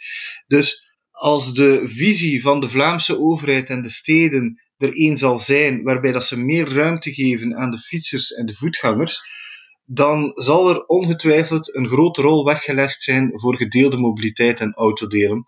Dus 0.47 0.84
als 1.15 1.55
de 1.55 1.81
visie 1.85 2.43
van 2.43 2.61
de 2.61 2.69
Vlaamse 2.69 3.19
overheid 3.19 3.71
en 3.71 3.83
de 3.83 3.91
steden 3.91 4.63
er 4.77 4.93
één 4.93 5.17
zal 5.17 5.39
zijn 5.39 5.83
waarbij 5.83 6.13
dat 6.13 6.25
ze 6.25 6.39
meer 6.39 6.69
ruimte 6.69 7.15
geven 7.15 7.57
aan 7.57 7.71
de 7.71 7.79
fietsers 7.79 8.33
en 8.33 8.47
de 8.47 8.55
voetgangers, 8.55 9.21
dan 9.85 10.33
zal 10.35 10.69
er 10.69 10.87
ongetwijfeld 10.87 11.75
een 11.75 11.89
grote 11.89 12.23
rol 12.23 12.45
weggelegd 12.45 13.03
zijn 13.03 13.31
voor 13.35 13.57
gedeelde 13.57 13.97
mobiliteit 13.97 14.61
en 14.61 14.75
autodelen. 14.75 15.45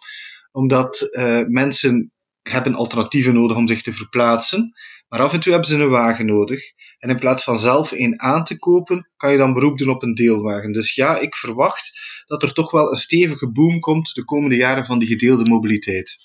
Omdat 0.52 1.08
uh, 1.10 1.40
mensen 1.46 2.12
hebben 2.42 2.74
alternatieven 2.74 3.34
nodig 3.34 3.56
om 3.56 3.68
zich 3.68 3.82
te 3.82 3.92
verplaatsen, 3.92 4.72
maar 5.08 5.20
af 5.20 5.32
en 5.32 5.40
toe 5.40 5.52
hebben 5.52 5.70
ze 5.70 5.76
een 5.76 5.88
wagen 5.88 6.26
nodig. 6.26 6.60
En 6.98 7.10
in 7.10 7.18
plaats 7.18 7.44
van 7.44 7.58
zelf 7.58 7.92
een 7.92 8.20
aan 8.20 8.44
te 8.44 8.58
kopen, 8.58 9.10
kan 9.16 9.32
je 9.32 9.38
dan 9.38 9.52
beroep 9.52 9.78
doen 9.78 9.88
op 9.90 10.02
een 10.02 10.14
deelwagen. 10.14 10.72
Dus 10.72 10.94
ja, 10.94 11.18
ik 11.18 11.36
verwacht 11.36 11.92
dat 12.26 12.42
er 12.42 12.52
toch 12.52 12.70
wel 12.70 12.90
een 12.90 12.96
stevige 12.96 13.50
boom 13.50 13.80
komt 13.80 14.14
de 14.14 14.24
komende 14.24 14.56
jaren 14.56 14.84
van 14.84 14.98
die 14.98 15.08
gedeelde 15.08 15.50
mobiliteit. 15.50 16.16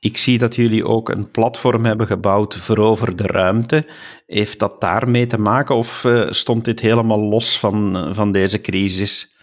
Ik 0.00 0.16
zie 0.16 0.38
dat 0.38 0.54
jullie 0.54 0.84
ook 0.84 1.08
een 1.08 1.30
platform 1.30 1.84
hebben 1.84 2.06
gebouwd 2.06 2.56
voor 2.56 2.78
over 2.78 3.16
de 3.16 3.26
ruimte. 3.26 3.86
Heeft 4.26 4.58
dat 4.58 4.80
daarmee 4.80 5.26
te 5.26 5.38
maken 5.38 5.74
of 5.74 6.04
uh, 6.04 6.30
stond 6.30 6.64
dit 6.64 6.80
helemaal 6.80 7.20
los 7.20 7.58
van, 7.58 7.96
uh, 7.96 8.14
van 8.14 8.32
deze 8.32 8.60
crisis? 8.60 9.34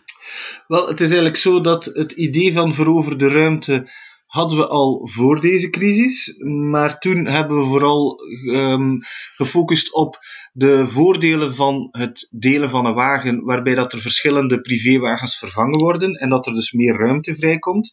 Wel, 0.68 0.88
het 0.88 1.00
is 1.00 1.08
eigenlijk 1.08 1.38
zo 1.38 1.62
dat 1.62 1.86
het 1.86 2.12
idee 2.12 2.54
van 2.54 2.74
veroverde 2.74 3.28
ruimte 3.28 3.92
hadden 4.34 4.58
we 4.58 4.68
al 4.68 5.08
voor 5.08 5.40
deze 5.40 5.70
crisis, 5.70 6.36
maar 6.70 7.00
toen 7.00 7.26
hebben 7.26 7.58
we 7.58 7.64
vooral 7.64 8.20
um, 8.46 9.00
gefocust 9.36 9.94
op 9.94 10.18
de 10.54 10.88
voordelen 10.88 11.56
van 11.56 11.88
het 11.92 12.28
delen 12.32 12.70
van 12.70 12.86
een 12.86 12.94
wagen, 12.94 13.44
waarbij 13.44 13.76
dat 13.76 13.94
er 13.94 14.02
verschillende 14.02 14.62
privéwagens 14.62 15.38
vervangen 15.38 15.80
worden 15.80 16.14
en 16.14 16.30
dat 16.30 16.46
er 16.46 16.54
dus 16.54 16.72
meer 16.72 16.98
ruimte 16.98 17.36
vrijkomt. 17.36 17.92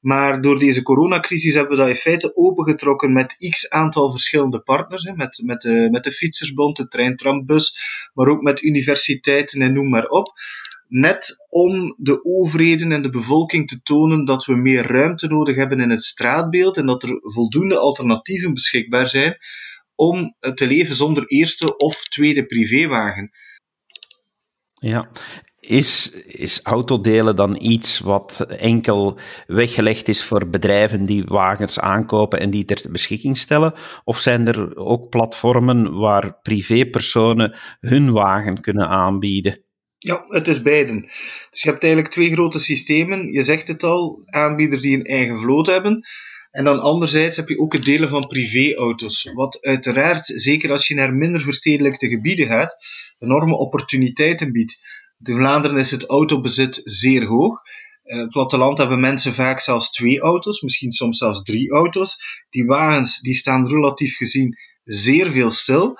Maar 0.00 0.40
door 0.40 0.58
deze 0.58 0.82
coronacrisis 0.82 1.54
hebben 1.54 1.76
we 1.76 1.82
dat 1.82 1.88
in 1.88 1.96
feite 1.96 2.36
opengetrokken 2.36 3.12
met 3.12 3.36
x 3.50 3.70
aantal 3.70 4.10
verschillende 4.10 4.60
partners. 4.60 5.04
Met, 5.14 5.40
met, 5.44 5.60
de, 5.60 5.88
met 5.90 6.04
de 6.04 6.12
Fietsersbond, 6.12 6.76
de 6.76 6.88
treintrambus, 6.88 7.76
maar 8.14 8.28
ook 8.28 8.42
met 8.42 8.62
universiteiten 8.62 9.62
en 9.62 9.72
noem 9.72 9.88
maar 9.88 10.06
op. 10.06 10.32
Net 10.88 11.46
om 11.48 11.94
de 11.98 12.24
overheden 12.24 12.92
en 12.92 13.02
de 13.02 13.10
bevolking 13.10 13.68
te 13.68 13.82
tonen 13.82 14.24
dat 14.24 14.44
we 14.44 14.54
meer 14.54 14.86
ruimte 14.86 15.26
nodig 15.26 15.56
hebben 15.56 15.80
in 15.80 15.90
het 15.90 16.04
straatbeeld 16.04 16.76
en 16.76 16.86
dat 16.86 17.02
er 17.02 17.20
voldoende 17.20 17.78
alternatieven 17.78 18.54
beschikbaar 18.54 19.08
zijn 19.08 19.36
om 19.94 20.36
te 20.54 20.66
leven 20.66 20.96
zonder 20.96 21.26
eerste 21.26 21.76
of 21.76 22.04
tweede 22.08 22.46
privéwagen. 22.46 23.30
Ja, 24.74 25.10
is, 25.60 26.10
is 26.26 26.62
autodelen 26.62 27.36
dan 27.36 27.56
iets 27.60 27.98
wat 27.98 28.46
enkel 28.58 29.18
weggelegd 29.46 30.08
is 30.08 30.24
voor 30.24 30.48
bedrijven 30.48 31.04
die 31.04 31.24
wagens 31.24 31.80
aankopen 31.80 32.40
en 32.40 32.50
die 32.50 32.64
ter 32.64 32.90
beschikking 32.90 33.36
stellen? 33.36 33.72
Of 34.04 34.18
zijn 34.18 34.46
er 34.46 34.76
ook 34.76 35.08
platformen 35.08 35.94
waar 35.94 36.38
privépersonen 36.42 37.56
hun 37.80 38.12
wagen 38.12 38.60
kunnen 38.60 38.88
aanbieden? 38.88 39.63
Ja, 40.04 40.24
het 40.28 40.48
is 40.48 40.60
beiden. 40.60 41.00
Dus 41.50 41.62
je 41.62 41.68
hebt 41.68 41.82
eigenlijk 41.82 42.12
twee 42.12 42.32
grote 42.32 42.58
systemen. 42.58 43.32
Je 43.32 43.42
zegt 43.42 43.68
het 43.68 43.82
al, 43.82 44.22
aanbieders 44.24 44.82
die 44.82 44.96
een 44.96 45.04
eigen 45.04 45.40
vloot 45.40 45.66
hebben. 45.66 46.06
En 46.50 46.64
dan 46.64 46.80
anderzijds 46.80 47.36
heb 47.36 47.48
je 47.48 47.58
ook 47.58 47.72
het 47.72 47.84
delen 47.84 48.08
van 48.08 48.26
privéauto's. 48.26 49.30
Wat 49.34 49.62
uiteraard, 49.62 50.26
zeker 50.26 50.70
als 50.70 50.88
je 50.88 50.94
naar 50.94 51.14
minder 51.14 51.40
verstedelijkte 51.40 52.08
gebieden 52.08 52.46
gaat, 52.46 52.76
enorme 53.18 53.54
opportuniteiten 53.56 54.52
biedt. 54.52 54.78
In 55.22 55.36
Vlaanderen 55.36 55.78
is 55.78 55.90
het 55.90 56.06
autobezit 56.06 56.80
zeer 56.84 57.24
hoog. 57.24 57.60
Uh, 58.04 58.18
het 58.18 58.30
platteland 58.30 58.78
hebben 58.78 59.00
mensen 59.00 59.34
vaak 59.34 59.60
zelfs 59.60 59.90
twee 59.90 60.20
auto's, 60.20 60.60
misschien 60.60 60.92
soms 60.92 61.18
zelfs 61.18 61.42
drie 61.42 61.70
auto's. 61.70 62.16
Die 62.50 62.64
wagens 62.64 63.20
die 63.20 63.34
staan 63.34 63.68
relatief 63.68 64.16
gezien 64.16 64.56
zeer 64.84 65.30
veel 65.32 65.50
stil. 65.50 65.96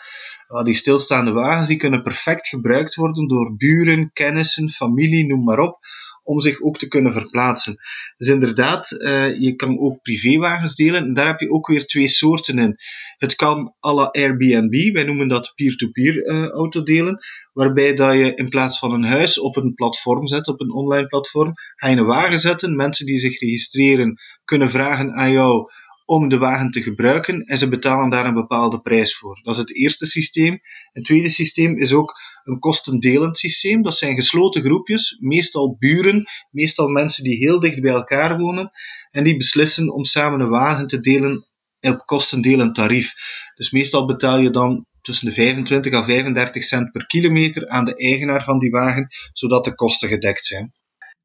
Die 0.62 0.74
stilstaande 0.74 1.32
wagens 1.32 1.68
die 1.68 1.76
kunnen 1.76 2.02
perfect 2.02 2.48
gebruikt 2.48 2.94
worden 2.94 3.28
door 3.28 3.56
buren, 3.56 4.10
kennissen, 4.12 4.70
familie, 4.70 5.26
noem 5.26 5.44
maar 5.44 5.58
op 5.58 5.78
om 6.24 6.40
zich 6.40 6.62
ook 6.62 6.78
te 6.78 6.88
kunnen 6.88 7.12
verplaatsen. 7.12 7.76
Dus 8.16 8.28
inderdaad, 8.28 8.90
uh, 8.90 9.40
je 9.40 9.54
kan 9.56 9.78
ook 9.78 10.02
privéwagens 10.02 10.74
delen. 10.74 11.02
En 11.04 11.14
daar 11.14 11.26
heb 11.26 11.40
je 11.40 11.50
ook 11.50 11.66
weer 11.66 11.86
twee 11.86 12.08
soorten 12.08 12.58
in. 12.58 12.76
Het 13.16 13.34
kan 13.34 13.74
à 13.86 13.92
la 13.92 14.08
Airbnb, 14.10 14.92
wij 14.92 15.04
noemen 15.04 15.28
dat 15.28 15.52
peer-to-peer 15.54 16.12
-peer, 16.12 16.34
uh, 16.34 16.48
autodelen, 16.48 17.18
waarbij 17.52 17.94
dat 17.94 18.14
je 18.14 18.34
in 18.34 18.48
plaats 18.48 18.78
van 18.78 18.92
een 18.92 19.04
huis 19.04 19.38
op 19.40 19.56
een 19.56 19.74
platform 19.74 20.26
zet, 20.26 20.48
op 20.48 20.60
een 20.60 20.72
online 20.72 21.06
platform, 21.06 21.52
ga 21.74 21.88
je 21.88 21.96
een 21.96 22.04
wagen 22.04 22.40
zetten. 22.40 22.76
Mensen 22.76 23.06
die 23.06 23.18
zich 23.18 23.40
registreren 23.40 24.18
kunnen 24.44 24.70
vragen 24.70 25.12
aan 25.12 25.32
jou 25.32 25.70
om 26.04 26.28
de 26.28 26.38
wagen 26.38 26.70
te 26.70 26.82
gebruiken 26.82 27.42
en 27.44 27.58
ze 27.58 27.68
betalen 27.68 28.10
daar 28.10 28.26
een 28.26 28.34
bepaalde 28.34 28.80
prijs 28.80 29.16
voor. 29.16 29.40
Dat 29.42 29.54
is 29.54 29.60
het 29.60 29.74
eerste 29.74 30.06
systeem. 30.06 30.60
Het 30.92 31.04
tweede 31.04 31.28
systeem 31.28 31.78
is 31.78 31.92
ook 31.92 32.14
een 32.44 32.58
kostendelend 32.58 33.38
systeem. 33.38 33.82
Dat 33.82 33.96
zijn 33.96 34.14
gesloten 34.14 34.62
groepjes, 34.62 35.16
meestal 35.20 35.76
buren, 35.78 36.24
meestal 36.50 36.88
mensen 36.88 37.24
die 37.24 37.36
heel 37.36 37.60
dicht 37.60 37.80
bij 37.80 37.92
elkaar 37.92 38.38
wonen 38.38 38.70
en 39.10 39.24
die 39.24 39.36
beslissen 39.36 39.92
om 39.92 40.04
samen 40.04 40.40
een 40.40 40.48
wagen 40.48 40.86
te 40.86 41.00
delen 41.00 41.46
op 41.80 42.02
kostendelend 42.06 42.74
tarief. 42.74 43.14
Dus 43.56 43.70
meestal 43.70 44.06
betaal 44.06 44.38
je 44.38 44.50
dan 44.50 44.86
tussen 45.00 45.26
de 45.26 45.34
25 45.34 45.92
en 45.92 46.04
35 46.04 46.64
cent 46.64 46.92
per 46.92 47.06
kilometer 47.06 47.68
aan 47.68 47.84
de 47.84 47.96
eigenaar 47.96 48.44
van 48.44 48.58
die 48.58 48.70
wagen, 48.70 49.08
zodat 49.32 49.64
de 49.64 49.74
kosten 49.74 50.08
gedekt 50.08 50.44
zijn 50.44 50.72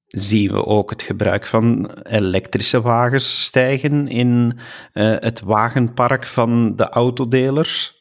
zien 0.09 0.51
we 0.51 0.65
ook 0.65 0.89
het 0.89 1.01
gebruik 1.01 1.45
van 1.45 1.91
elektrische 2.03 2.81
wagens 2.81 3.43
stijgen 3.43 4.07
in 4.07 4.59
uh, 4.93 5.15
het 5.19 5.39
wagenpark 5.39 6.25
van 6.25 6.75
de 6.75 6.89
autodelers? 6.89 7.97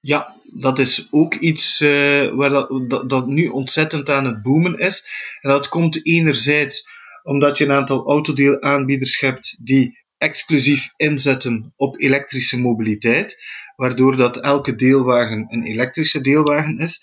Ja, 0.00 0.34
dat 0.44 0.78
is 0.78 1.08
ook 1.10 1.34
iets 1.34 1.80
uh, 1.80 2.28
waar 2.32 2.50
dat, 2.50 2.68
dat, 2.88 3.08
dat, 3.08 3.26
nu 3.26 3.48
ontzettend 3.48 4.10
aan 4.10 4.24
het 4.24 4.42
boomen 4.42 4.78
is. 4.78 5.06
En 5.40 5.50
dat 5.50 5.68
komt 5.68 6.06
enerzijds 6.06 6.88
omdat 7.22 7.58
je 7.58 7.64
een 7.64 7.72
aantal 7.72 8.06
autodeelaanbieders 8.06 9.20
hebt 9.20 9.56
die 9.58 10.04
exclusief 10.18 10.92
inzetten 10.96 11.72
op 11.76 12.00
elektrische 12.00 12.58
mobiliteit 12.58 13.36
waardoor 13.76 14.16
dat 14.16 14.36
elke 14.36 14.74
deelwagen 14.74 15.46
een 15.48 15.64
elektrische 15.64 16.20
deelwagen 16.20 16.78
is. 16.78 17.00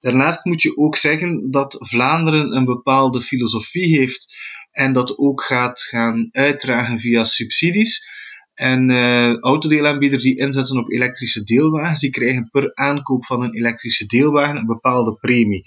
Daarnaast 0.00 0.44
moet 0.44 0.62
je 0.62 0.76
ook 0.76 0.96
zeggen 0.96 1.50
dat 1.50 1.76
Vlaanderen 1.78 2.56
een 2.56 2.64
bepaalde 2.64 3.22
filosofie 3.22 3.98
heeft 3.98 4.34
en 4.70 4.92
dat 4.92 5.18
ook 5.18 5.42
gaat 5.42 5.80
gaan 5.80 6.28
uitdragen 6.32 7.00
via 7.00 7.24
subsidies. 7.24 8.08
En 8.54 8.90
uh, 8.90 9.38
autodeelaanbieders 9.40 10.22
die 10.22 10.38
inzetten 10.38 10.78
op 10.78 10.90
elektrische 10.90 11.44
deelwagens, 11.44 12.00
die 12.00 12.10
krijgen 12.10 12.48
per 12.50 12.74
aankoop 12.74 13.24
van 13.24 13.42
een 13.42 13.54
elektrische 13.54 14.06
deelwagen 14.06 14.56
een 14.56 14.66
bepaalde 14.66 15.14
premie. 15.14 15.64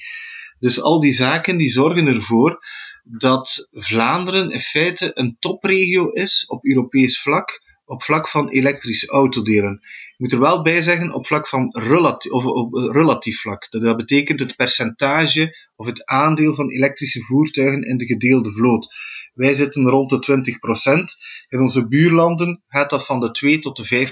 Dus 0.60 0.82
al 0.82 1.00
die 1.00 1.14
zaken 1.14 1.58
die 1.58 1.70
zorgen 1.70 2.08
ervoor 2.08 2.60
dat 3.04 3.70
Vlaanderen 3.72 4.52
in 4.52 4.62
feite 4.62 5.12
een 5.14 5.38
topregio 5.40 6.10
is 6.10 6.46
op 6.48 6.66
Europees 6.66 7.22
vlak 7.22 7.62
op 7.90 8.04
vlak 8.04 8.28
van 8.28 8.50
elektrische 8.50 9.08
autodelen. 9.08 9.74
Ik 9.74 10.16
moet 10.18 10.32
er 10.32 10.40
wel 10.40 10.62
bij 10.62 10.82
zeggen, 10.82 11.14
op 11.14 11.26
vlak 11.26 11.48
van 11.48 11.70
relatief, 11.78 12.32
of 12.32 12.46
op 12.46 12.74
relatief 12.74 13.40
vlak. 13.40 13.68
Dat 13.70 13.98
betekent 13.98 14.40
het 14.40 14.56
percentage 14.56 15.70
of 15.76 15.86
het 15.86 16.06
aandeel 16.06 16.56
van 16.56 16.70
elektrische 16.70 17.22
voertuigen 17.22 17.82
in 17.82 17.98
de 17.98 18.06
gedeelde 18.06 18.52
vloot. 18.52 18.96
Wij 19.34 19.54
zitten 19.54 19.90
rond 19.90 20.10
de 20.10 20.20
20%. 20.20 21.04
In 21.48 21.62
onze 21.62 21.88
buurlanden 21.88 22.64
gaat 22.68 22.90
dat 22.90 23.06
van 23.06 23.20
de 23.20 23.32
2 23.32 23.60
tot 23.60 23.76
de 23.76 24.08
5%. 24.08 24.12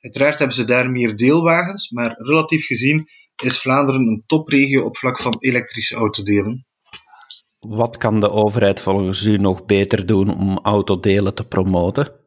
Uiteraard 0.00 0.38
hebben 0.38 0.56
ze 0.56 0.64
daar 0.64 0.90
meer 0.90 1.16
deelwagens, 1.16 1.90
maar 1.90 2.14
relatief 2.18 2.66
gezien 2.66 3.08
is 3.42 3.60
Vlaanderen 3.60 4.00
een 4.00 4.22
topregio 4.26 4.84
op 4.84 4.96
vlak 4.96 5.20
van 5.20 5.36
elektrische 5.38 5.96
autodelen. 5.96 6.66
Wat 7.58 7.96
kan 7.96 8.20
de 8.20 8.30
overheid 8.30 8.80
volgens 8.80 9.24
u 9.24 9.36
nog 9.36 9.64
beter 9.64 10.06
doen 10.06 10.38
om 10.38 10.58
autodelen 10.58 11.34
te 11.34 11.44
promoten? 11.44 12.26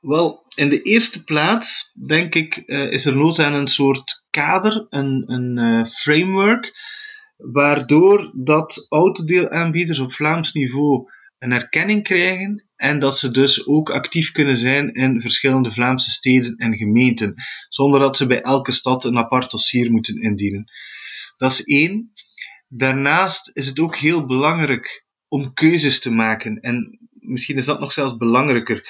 Wel, 0.00 0.46
in 0.54 0.68
de 0.68 0.82
eerste 0.82 1.24
plaats, 1.24 1.92
denk 2.06 2.34
ik, 2.34 2.62
uh, 2.66 2.92
is 2.92 3.04
er 3.04 3.16
nood 3.16 3.38
aan 3.38 3.54
een 3.54 3.68
soort 3.68 4.24
kader, 4.30 4.86
een, 4.88 5.24
een 5.26 5.58
uh, 5.58 5.86
framework, 5.86 6.72
waardoor 7.36 8.32
dat 8.34 8.86
autodeelaanbieders 8.88 9.98
op 9.98 10.12
Vlaams 10.12 10.52
niveau 10.52 11.10
een 11.38 11.52
erkenning 11.52 12.02
krijgen 12.02 12.66
en 12.76 12.98
dat 12.98 13.18
ze 13.18 13.30
dus 13.30 13.66
ook 13.66 13.90
actief 13.90 14.32
kunnen 14.32 14.56
zijn 14.56 14.94
in 14.94 15.20
verschillende 15.20 15.70
Vlaamse 15.70 16.10
steden 16.10 16.56
en 16.56 16.76
gemeenten, 16.76 17.34
zonder 17.68 18.00
dat 18.00 18.16
ze 18.16 18.26
bij 18.26 18.42
elke 18.42 18.72
stad 18.72 19.04
een 19.04 19.18
apart 19.18 19.50
dossier 19.50 19.90
moeten 19.90 20.20
indienen. 20.20 20.70
Dat 21.36 21.50
is 21.50 21.62
één. 21.62 22.12
Daarnaast 22.68 23.50
is 23.52 23.66
het 23.66 23.80
ook 23.80 23.96
heel 23.96 24.26
belangrijk 24.26 25.06
om 25.28 25.54
keuzes 25.54 26.00
te 26.00 26.10
maken 26.10 26.56
en 26.56 27.01
misschien 27.22 27.56
is 27.56 27.64
dat 27.64 27.80
nog 27.80 27.92
zelfs 27.92 28.16
belangrijker. 28.16 28.84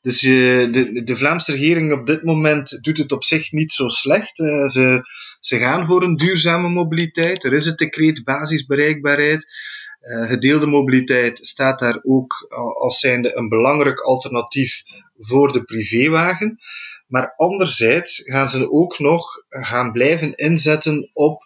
Dus 0.00 0.20
je, 0.20 0.68
de, 0.70 1.02
de 1.02 1.16
Vlaamse 1.16 1.52
regering 1.52 1.92
op 1.92 2.06
dit 2.06 2.22
moment 2.22 2.78
doet 2.82 2.98
het 2.98 3.12
op 3.12 3.24
zich 3.24 3.52
niet 3.52 3.72
zo 3.72 3.88
slecht. 3.88 4.38
Uh, 4.38 4.68
ze, 4.68 5.00
ze 5.40 5.58
gaan 5.58 5.86
voor 5.86 6.02
een 6.02 6.16
duurzame 6.16 6.68
mobiliteit. 6.68 7.44
Er 7.44 7.52
is 7.52 7.64
het 7.64 7.78
decreet 7.78 8.24
basisbereikbaarheid. 8.24 9.46
Uh, 10.00 10.28
gedeelde 10.28 10.66
mobiliteit 10.66 11.38
staat 11.42 11.78
daar 11.78 12.00
ook 12.02 12.46
als 12.78 12.98
zijnde 12.98 13.36
een 13.36 13.48
belangrijk 13.48 14.00
alternatief 14.00 14.82
voor 15.18 15.52
de 15.52 15.64
privéwagen. 15.64 16.58
Maar 17.06 17.34
anderzijds 17.36 18.22
gaan 18.24 18.48
ze 18.48 18.72
ook 18.72 18.98
nog 18.98 19.44
gaan 19.48 19.92
blijven 19.92 20.34
inzetten 20.34 21.10
op 21.12 21.42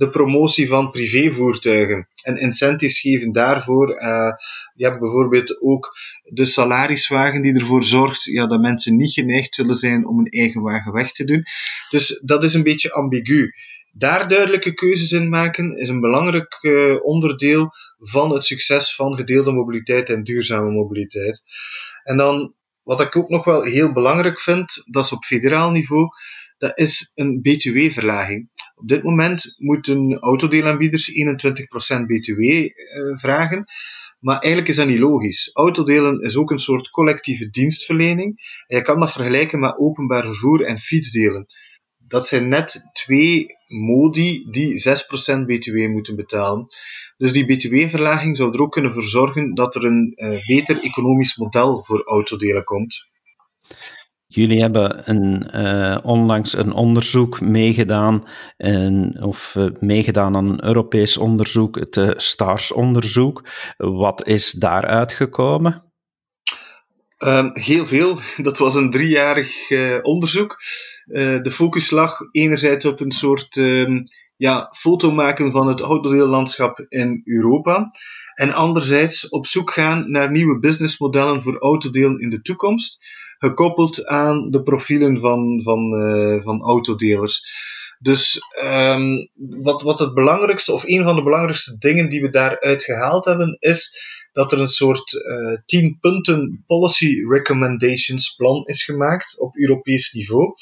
de 0.00 0.10
promotie 0.10 0.68
van 0.68 0.90
privévoertuigen 0.90 2.08
en 2.22 2.36
incentives 2.36 3.00
geven 3.00 3.32
daarvoor. 3.32 3.88
Uh, 3.90 4.32
je 4.74 4.84
hebt 4.84 5.00
bijvoorbeeld 5.00 5.60
ook 5.60 5.96
de 6.22 6.44
salariswagen 6.44 7.42
die 7.42 7.54
ervoor 7.54 7.84
zorgt 7.84 8.24
ja, 8.24 8.46
dat 8.46 8.60
mensen 8.60 8.96
niet 8.96 9.12
geneigd 9.12 9.54
zullen 9.54 9.76
zijn 9.76 10.06
om 10.06 10.18
een 10.18 10.30
eigen 10.30 10.62
wagen 10.62 10.92
weg 10.92 11.12
te 11.12 11.24
doen. 11.24 11.42
Dus 11.90 12.20
dat 12.24 12.44
is 12.44 12.54
een 12.54 12.62
beetje 12.62 12.92
ambigu. 12.92 13.52
Daar 13.92 14.28
duidelijke 14.28 14.74
keuzes 14.74 15.12
in 15.12 15.28
maken 15.28 15.76
is 15.76 15.88
een 15.88 16.00
belangrijk 16.00 16.58
uh, 16.60 17.04
onderdeel 17.04 17.70
van 17.98 18.32
het 18.32 18.44
succes 18.44 18.94
van 18.94 19.16
gedeelde 19.16 19.52
mobiliteit 19.52 20.10
en 20.10 20.24
duurzame 20.24 20.70
mobiliteit. 20.70 21.42
En 22.02 22.16
dan, 22.16 22.54
wat 22.82 23.00
ik 23.00 23.16
ook 23.16 23.28
nog 23.28 23.44
wel 23.44 23.62
heel 23.62 23.92
belangrijk 23.92 24.40
vind, 24.40 24.82
dat 24.84 25.04
is 25.04 25.12
op 25.12 25.24
federaal 25.24 25.70
niveau, 25.70 26.08
dat 26.60 26.78
is 26.78 27.12
een 27.14 27.40
BTW-verlaging. 27.40 28.50
Op 28.74 28.88
dit 28.88 29.02
moment 29.02 29.54
moeten 29.56 30.18
autodeelaanbieders 30.18 31.10
21% 31.10 31.12
BTW 32.06 32.40
uh, 32.40 32.70
vragen. 33.12 33.64
Maar 34.18 34.38
eigenlijk 34.38 34.68
is 34.68 34.76
dat 34.76 34.86
niet 34.86 34.98
logisch. 34.98 35.50
Autodelen 35.52 36.20
is 36.20 36.36
ook 36.36 36.50
een 36.50 36.58
soort 36.58 36.90
collectieve 36.90 37.50
dienstverlening. 37.50 38.40
En 38.66 38.76
je 38.76 38.82
kan 38.82 39.00
dat 39.00 39.12
vergelijken 39.12 39.60
met 39.60 39.78
openbaar 39.78 40.22
vervoer 40.22 40.64
en 40.64 40.78
fietsdelen. 40.78 41.46
Dat 42.08 42.26
zijn 42.26 42.48
net 42.48 42.80
twee 42.92 43.46
modi 43.66 44.46
die 44.50 44.88
6% 44.88 45.46
BTW 45.46 45.76
moeten 45.88 46.16
betalen. 46.16 46.66
Dus 47.16 47.32
die 47.32 47.46
BTW-verlaging 47.46 48.36
zou 48.36 48.52
er 48.52 48.62
ook 48.62 48.72
kunnen 48.72 48.92
voor 48.92 49.08
zorgen 49.08 49.54
dat 49.54 49.74
er 49.74 49.84
een 49.84 50.12
uh, 50.16 50.46
beter 50.46 50.82
economisch 50.82 51.36
model 51.36 51.84
voor 51.84 52.02
autodelen 52.04 52.64
komt. 52.64 53.08
Jullie 54.32 54.60
hebben 54.60 55.08
een, 55.10 55.48
uh, 55.54 55.98
onlangs 56.02 56.56
een 56.56 56.72
onderzoek 56.72 57.40
meegedaan, 57.40 58.24
of 59.20 59.54
uh, 59.58 59.66
meegedaan 59.80 60.36
aan 60.36 60.48
een 60.48 60.64
Europees 60.64 61.16
onderzoek, 61.16 61.78
het 61.78 61.96
uh, 61.96 62.10
STARS-onderzoek. 62.16 63.44
Wat 63.76 64.26
is 64.26 64.52
daaruit 64.52 65.12
gekomen? 65.12 65.82
Um, 67.18 67.50
heel 67.52 67.86
veel. 67.86 68.18
Dat 68.48 68.58
was 68.58 68.74
een 68.74 68.90
driejarig 68.90 69.70
onderzoek. 70.02 70.56
de 71.42 71.50
focus 71.50 71.90
lag 71.90 72.18
enerzijds 72.32 72.84
op 72.84 73.00
een 73.00 73.12
soort 73.12 73.56
um, 73.56 74.04
ja, 74.36 74.72
foto 74.76 75.10
maken 75.10 75.50
van 75.50 75.66
het 75.66 75.80
autodeellandschap 75.80 76.84
in 76.88 77.20
Europa. 77.24 77.90
En 78.34 78.52
anderzijds 78.52 79.28
op 79.28 79.46
zoek 79.46 79.70
gaan 79.70 80.10
naar 80.10 80.30
nieuwe 80.30 80.58
businessmodellen 80.58 81.42
voor 81.42 81.58
autodelen 81.58 82.18
in 82.18 82.30
de 82.30 82.40
toekomst 82.40 83.18
gekoppeld 83.40 84.06
aan 84.06 84.50
de 84.50 84.62
profielen 84.62 85.20
van, 85.20 85.62
van, 85.62 85.92
uh, 85.94 86.42
van 86.42 86.62
autodelers. 86.62 87.42
Dus 87.98 88.40
um, 88.64 89.28
wat, 89.62 89.82
wat 89.82 89.98
het 89.98 90.14
belangrijkste, 90.14 90.72
of 90.72 90.84
een 90.84 91.02
van 91.02 91.16
de 91.16 91.22
belangrijkste 91.22 91.78
dingen 91.78 92.08
die 92.08 92.20
we 92.20 92.30
daaruit 92.30 92.84
gehaald 92.84 93.24
hebben, 93.24 93.56
is 93.58 93.98
dat 94.32 94.52
er 94.52 94.58
een 94.58 94.68
soort 94.68 95.12
uh, 95.12 95.58
10 95.64 95.98
punten 96.00 96.64
policy 96.66 97.24
recommendations 97.28 98.34
plan 98.34 98.64
is 98.66 98.84
gemaakt 98.84 99.38
op 99.38 99.56
Europees 99.56 100.12
niveau. 100.12 100.52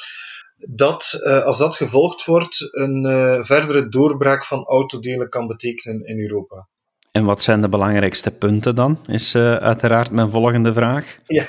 Dat, 0.57 1.21
uh, 1.25 1.43
als 1.43 1.59
dat 1.59 1.77
gevolgd 1.77 2.25
wordt, 2.25 2.69
een 2.71 3.05
verdere 3.45 3.89
doorbraak 3.89 4.45
van 4.45 4.65
autodelen 4.65 5.29
kan 5.29 5.47
betekenen 5.47 6.05
in 6.05 6.21
Europa. 6.21 6.69
En 7.13 7.25
wat 7.25 7.43
zijn 7.43 7.61
de 7.61 7.69
belangrijkste 7.69 8.31
punten 8.31 8.75
dan? 8.75 8.99
Is 9.07 9.35
uh, 9.35 9.55
uiteraard 9.55 10.11
mijn 10.11 10.31
volgende 10.31 10.73
vraag. 10.73 11.19
Ja, 11.27 11.47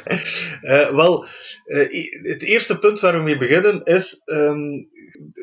uh, 0.61 0.89
wel, 0.89 1.27
uh, 1.65 1.79
het 2.31 2.43
eerste 2.43 2.79
punt 2.79 3.00
waar 3.00 3.13
we 3.13 3.24
mee 3.24 3.37
beginnen 3.37 3.83
is: 3.83 4.22
um, 4.25 4.89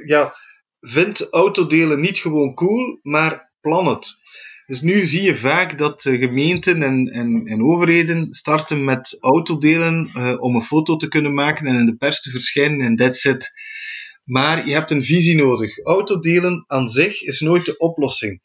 ja, 0.06 0.34
vind 0.80 1.30
autodelen 1.30 2.00
niet 2.00 2.18
gewoon 2.18 2.54
cool, 2.54 2.98
maar 3.02 3.52
plan 3.60 3.86
het. 3.86 4.24
Dus 4.66 4.80
nu 4.80 5.06
zie 5.06 5.22
je 5.22 5.36
vaak 5.36 5.78
dat 5.78 6.02
gemeenten 6.02 6.82
en, 6.82 7.06
en, 7.12 7.42
en 7.44 7.62
overheden 7.62 8.26
starten 8.30 8.84
met 8.84 9.16
autodelen 9.20 10.10
om 10.40 10.54
een 10.54 10.62
foto 10.62 10.96
te 10.96 11.08
kunnen 11.08 11.34
maken 11.34 11.66
en 11.66 11.74
in 11.74 11.86
de 11.86 11.96
pers 11.96 12.20
te 12.20 12.30
verschijnen 12.30 12.86
en 12.86 12.96
that's 12.96 13.24
it. 13.24 13.50
Maar 14.24 14.68
je 14.68 14.74
hebt 14.74 14.90
een 14.90 15.04
visie 15.04 15.36
nodig. 15.36 15.84
Autodelen 15.84 16.64
aan 16.66 16.88
zich 16.88 17.22
is 17.22 17.40
nooit 17.40 17.64
de 17.64 17.76
oplossing. 17.76 18.40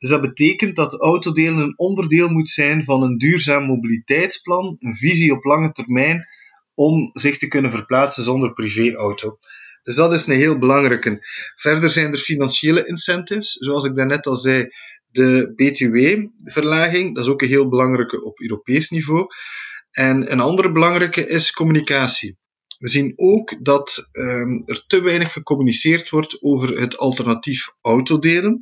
Dus 0.00 0.10
dat 0.10 0.20
betekent 0.20 0.76
dat 0.76 1.00
autodelen 1.00 1.58
een 1.58 1.78
onderdeel 1.78 2.28
moet 2.28 2.48
zijn 2.48 2.84
van 2.84 3.02
een 3.02 3.18
duurzaam 3.18 3.64
mobiliteitsplan, 3.64 4.76
een 4.78 4.94
visie 4.94 5.32
op 5.32 5.44
lange 5.44 5.72
termijn 5.72 6.26
om 6.74 7.10
zich 7.12 7.38
te 7.38 7.48
kunnen 7.48 7.70
verplaatsen 7.70 8.24
zonder 8.24 8.52
privéauto. 8.52 9.38
Dus 9.82 9.94
dat 9.94 10.12
is 10.12 10.26
een 10.26 10.36
heel 10.36 10.58
belangrijke. 10.58 11.26
Verder 11.56 11.90
zijn 11.90 12.12
er 12.12 12.18
financiële 12.18 12.86
incentives, 12.86 13.52
zoals 13.52 13.84
ik 13.84 13.96
daarnet 13.96 14.26
al 14.26 14.36
zei, 14.36 14.68
de 15.10 15.52
BTW-verlaging, 15.56 17.14
dat 17.14 17.24
is 17.24 17.30
ook 17.30 17.42
een 17.42 17.48
heel 17.48 17.68
belangrijke 17.68 18.24
op 18.24 18.40
Europees 18.40 18.90
niveau. 18.90 19.26
En 19.90 20.32
een 20.32 20.40
andere 20.40 20.72
belangrijke 20.72 21.26
is 21.26 21.52
communicatie. 21.52 22.38
We 22.78 22.88
zien 22.88 23.12
ook 23.16 23.64
dat 23.64 24.08
um, 24.12 24.62
er 24.66 24.84
te 24.86 25.02
weinig 25.02 25.32
gecommuniceerd 25.32 26.10
wordt 26.10 26.42
over 26.42 26.80
het 26.80 26.98
alternatief 26.98 27.72
autodelen. 27.80 28.58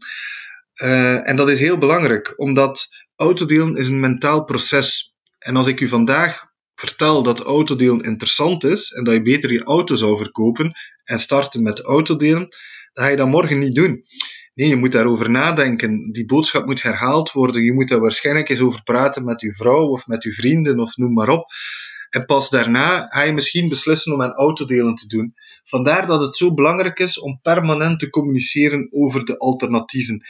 Uh, 0.82 1.28
en 1.28 1.36
dat 1.36 1.48
is 1.48 1.60
heel 1.60 1.78
belangrijk, 1.78 2.32
omdat 2.36 2.88
autodelen 3.16 3.76
is 3.76 3.88
een 3.88 4.00
mentaal 4.00 4.44
proces. 4.44 5.16
En 5.38 5.56
als 5.56 5.66
ik 5.66 5.80
u 5.80 5.88
vandaag 5.88 6.46
vertel 6.74 7.22
dat 7.22 7.40
autodelen 7.40 8.00
interessant 8.00 8.64
is 8.64 8.90
en 8.92 9.04
dat 9.04 9.14
je 9.14 9.22
beter 9.22 9.52
je 9.52 9.64
auto 9.64 9.94
zou 9.94 10.18
verkopen 10.18 10.72
en 11.04 11.20
starten 11.20 11.62
met 11.62 11.80
autodelen, 11.80 12.48
dan 12.92 13.04
ga 13.04 13.10
je 13.10 13.16
dat 13.16 13.28
morgen 13.28 13.58
niet 13.58 13.74
doen. 13.74 14.04
Nee, 14.54 14.68
je 14.68 14.76
moet 14.76 14.92
daarover 14.92 15.30
nadenken. 15.30 16.12
Die 16.12 16.24
boodschap 16.24 16.66
moet 16.66 16.82
herhaald 16.82 17.32
worden. 17.32 17.64
Je 17.64 17.72
moet 17.72 17.88
daar 17.88 18.00
waarschijnlijk 18.00 18.48
eens 18.48 18.60
over 18.60 18.82
praten 18.82 19.24
met 19.24 19.40
uw 19.40 19.52
vrouw 19.52 19.88
of 19.88 20.06
met 20.06 20.24
uw 20.24 20.32
vrienden 20.32 20.80
of 20.80 20.96
noem 20.96 21.12
maar 21.12 21.28
op. 21.28 21.46
En 22.10 22.24
pas 22.24 22.50
daarna 22.50 23.06
ga 23.06 23.22
je 23.22 23.32
misschien 23.32 23.68
beslissen 23.68 24.12
om 24.12 24.22
aan 24.22 24.32
autodelen 24.32 24.94
te 24.94 25.06
doen. 25.06 25.34
Vandaar 25.64 26.06
dat 26.06 26.20
het 26.20 26.36
zo 26.36 26.54
belangrijk 26.54 26.98
is 26.98 27.20
om 27.20 27.38
permanent 27.42 28.00
te 28.00 28.10
communiceren 28.10 28.88
over 28.92 29.24
de 29.24 29.38
alternatieven. 29.38 30.26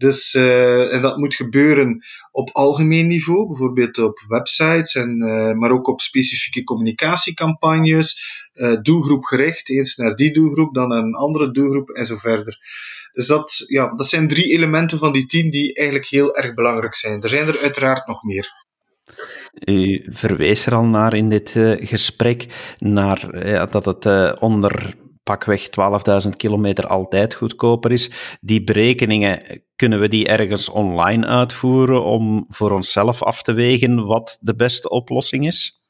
Dus, 0.00 0.34
uh, 0.34 0.94
en 0.94 1.02
dat 1.02 1.16
moet 1.16 1.34
gebeuren 1.34 2.04
op 2.32 2.50
algemeen 2.52 3.06
niveau, 3.06 3.46
bijvoorbeeld 3.46 3.98
op 3.98 4.24
websites, 4.28 4.94
en, 4.94 5.22
uh, 5.22 5.52
maar 5.52 5.70
ook 5.70 5.88
op 5.88 6.00
specifieke 6.00 6.64
communicatiecampagnes, 6.64 8.20
uh, 8.52 8.76
doelgroepgericht, 8.82 9.70
eens 9.70 9.96
naar 9.96 10.14
die 10.14 10.32
doelgroep, 10.32 10.74
dan 10.74 10.88
naar 10.88 11.02
een 11.02 11.14
andere 11.14 11.50
doelgroep 11.50 11.90
en 11.90 12.06
zo 12.06 12.16
verder. 12.16 12.58
Dus 13.12 13.26
dat, 13.26 13.64
ja, 13.66 13.94
dat 13.94 14.08
zijn 14.08 14.28
drie 14.28 14.52
elementen 14.52 14.98
van 14.98 15.12
die 15.12 15.26
tien 15.26 15.50
die 15.50 15.74
eigenlijk 15.74 16.08
heel 16.08 16.36
erg 16.36 16.54
belangrijk 16.54 16.94
zijn. 16.94 17.22
Er 17.22 17.28
zijn 17.28 17.46
er 17.46 17.58
uiteraard 17.58 18.06
nog 18.06 18.22
meer. 18.22 18.48
U 19.64 20.06
verwees 20.10 20.66
er 20.66 20.74
al 20.74 20.84
naar 20.84 21.14
in 21.14 21.28
dit 21.28 21.50
gesprek, 21.80 22.46
naar 22.78 23.48
ja, 23.48 23.66
dat 23.66 23.84
het 23.84 24.38
onder 24.38 24.94
pakweg 25.30 25.68
12.000 26.24 26.36
kilometer 26.36 26.86
altijd 26.86 27.34
goedkoper 27.34 27.92
is. 27.92 28.10
Die 28.40 28.64
berekeningen, 28.64 29.62
kunnen 29.76 30.00
we 30.00 30.08
die 30.08 30.26
ergens 30.26 30.68
online 30.68 31.26
uitvoeren 31.26 32.04
om 32.04 32.44
voor 32.48 32.70
onszelf 32.70 33.22
af 33.22 33.42
te 33.42 33.52
wegen 33.52 34.06
wat 34.06 34.38
de 34.40 34.56
beste 34.56 34.88
oplossing 34.88 35.46
is? 35.46 35.84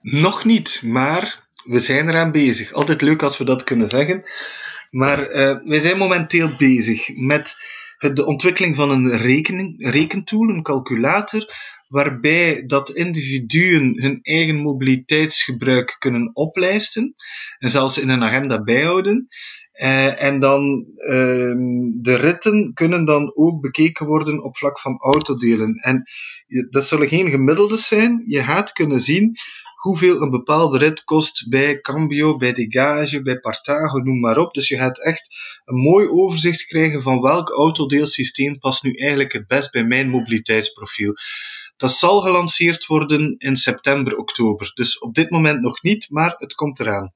Nog 0.00 0.44
niet, 0.44 0.82
maar 0.84 1.48
we 1.64 1.80
zijn 1.80 2.08
eraan 2.08 2.32
bezig. 2.32 2.72
Altijd 2.72 3.02
leuk 3.02 3.22
als 3.22 3.38
we 3.38 3.44
dat 3.44 3.64
kunnen 3.64 3.88
zeggen. 3.88 4.22
Maar 4.90 5.30
uh, 5.30 5.56
wij 5.64 5.78
zijn 5.78 5.98
momenteel 5.98 6.56
bezig 6.56 7.16
met 7.16 7.56
de 7.98 8.26
ontwikkeling 8.26 8.76
van 8.76 8.90
een 8.90 9.16
rekening, 9.16 9.90
rekentool, 9.90 10.48
een 10.48 10.62
calculator, 10.62 11.54
waarbij 11.88 12.66
dat 12.66 12.90
individuen 12.90 14.02
hun 14.02 14.18
eigen 14.22 14.56
mobiliteitsgebruik 14.56 15.96
kunnen 15.98 16.30
oplijsten 16.34 17.14
en 17.58 17.70
zelfs 17.70 17.98
in 17.98 18.08
een 18.08 18.22
agenda 18.22 18.62
bijhouden. 18.62 19.28
Uh, 19.82 20.22
en 20.22 20.38
dan 20.38 20.86
uh, 20.96 21.54
de 22.02 22.14
ritten 22.16 22.72
kunnen 22.74 23.04
dan 23.04 23.32
ook 23.36 23.60
bekeken 23.60 24.06
worden 24.06 24.44
op 24.44 24.56
vlak 24.56 24.80
van 24.80 24.98
autodelen. 24.98 25.74
En 25.74 26.02
dat 26.70 26.84
zullen 26.84 27.08
geen 27.08 27.30
gemiddeldes 27.30 27.86
zijn. 27.86 28.24
Je 28.26 28.42
gaat 28.42 28.72
kunnen 28.72 29.00
zien 29.00 29.36
hoeveel 29.78 30.22
een 30.22 30.30
bepaalde 30.30 30.78
rit 30.78 31.04
kost 31.04 31.48
bij 31.48 31.80
Cambio, 31.80 32.36
bij 32.36 32.52
Degage, 32.52 33.22
bij 33.22 33.40
Partage, 33.40 34.02
noem 34.02 34.20
maar 34.20 34.38
op. 34.38 34.54
Dus 34.54 34.68
je 34.68 34.76
gaat 34.76 35.04
echt 35.04 35.28
een 35.64 35.80
mooi 35.80 36.08
overzicht 36.08 36.66
krijgen 36.66 37.02
van 37.02 37.20
welk 37.20 37.50
autodeelsysteem 37.50 38.58
past 38.58 38.82
nu 38.82 38.92
eigenlijk 38.92 39.32
het 39.32 39.46
best 39.46 39.70
bij 39.70 39.84
mijn 39.84 40.08
mobiliteitsprofiel. 40.08 41.14
Dat 41.78 41.92
zal 41.92 42.20
gelanceerd 42.20 42.86
worden 42.86 43.34
in 43.38 43.56
september, 43.56 44.16
oktober. 44.16 44.70
Dus 44.74 44.98
op 44.98 45.14
dit 45.14 45.30
moment 45.30 45.60
nog 45.60 45.82
niet, 45.82 46.06
maar 46.10 46.34
het 46.38 46.54
komt 46.54 46.80
eraan. 46.80 47.12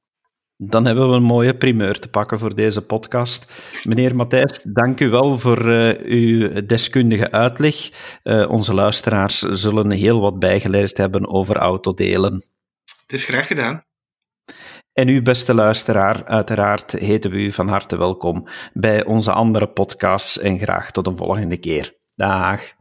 Dan 0.57 0.87
hebben 0.87 1.09
we 1.09 1.15
een 1.15 1.23
mooie 1.23 1.57
primeur 1.57 1.99
te 1.99 2.09
pakken 2.09 2.39
voor 2.39 2.55
deze 2.55 2.83
podcast. 2.83 3.53
Meneer 3.85 4.17
Matthijs, 4.17 4.63
dank 4.63 5.01
u 5.01 5.09
wel 5.09 5.39
voor 5.39 5.69
uh, 5.69 5.99
uw 6.05 6.67
deskundige 6.67 7.31
uitleg. 7.31 7.77
Uh, 8.25 8.51
onze 8.51 8.75
luisteraars 8.75 9.39
zullen 9.39 9.91
heel 9.91 10.21
wat 10.21 10.39
bijgeleerd 10.39 10.97
hebben 10.97 11.29
over 11.29 11.57
autodelen. 11.57 12.35
Het 13.03 13.13
is 13.13 13.25
graag 13.25 13.47
gedaan. 13.47 13.85
En 14.93 15.09
u, 15.09 15.23
beste 15.23 15.55
luisteraar, 15.55 16.25
uiteraard 16.25 16.93
heten 16.93 17.31
we 17.31 17.37
u 17.37 17.53
van 17.53 17.69
harte 17.69 17.97
welkom 17.97 18.47
bij 18.73 19.05
onze 19.05 19.33
andere 19.33 19.69
podcasts 19.69 20.39
en 20.39 20.59
graag 20.59 20.91
tot 20.91 21.07
een 21.07 21.17
volgende 21.17 21.57
keer. 21.57 21.97
Dag. 22.15 22.81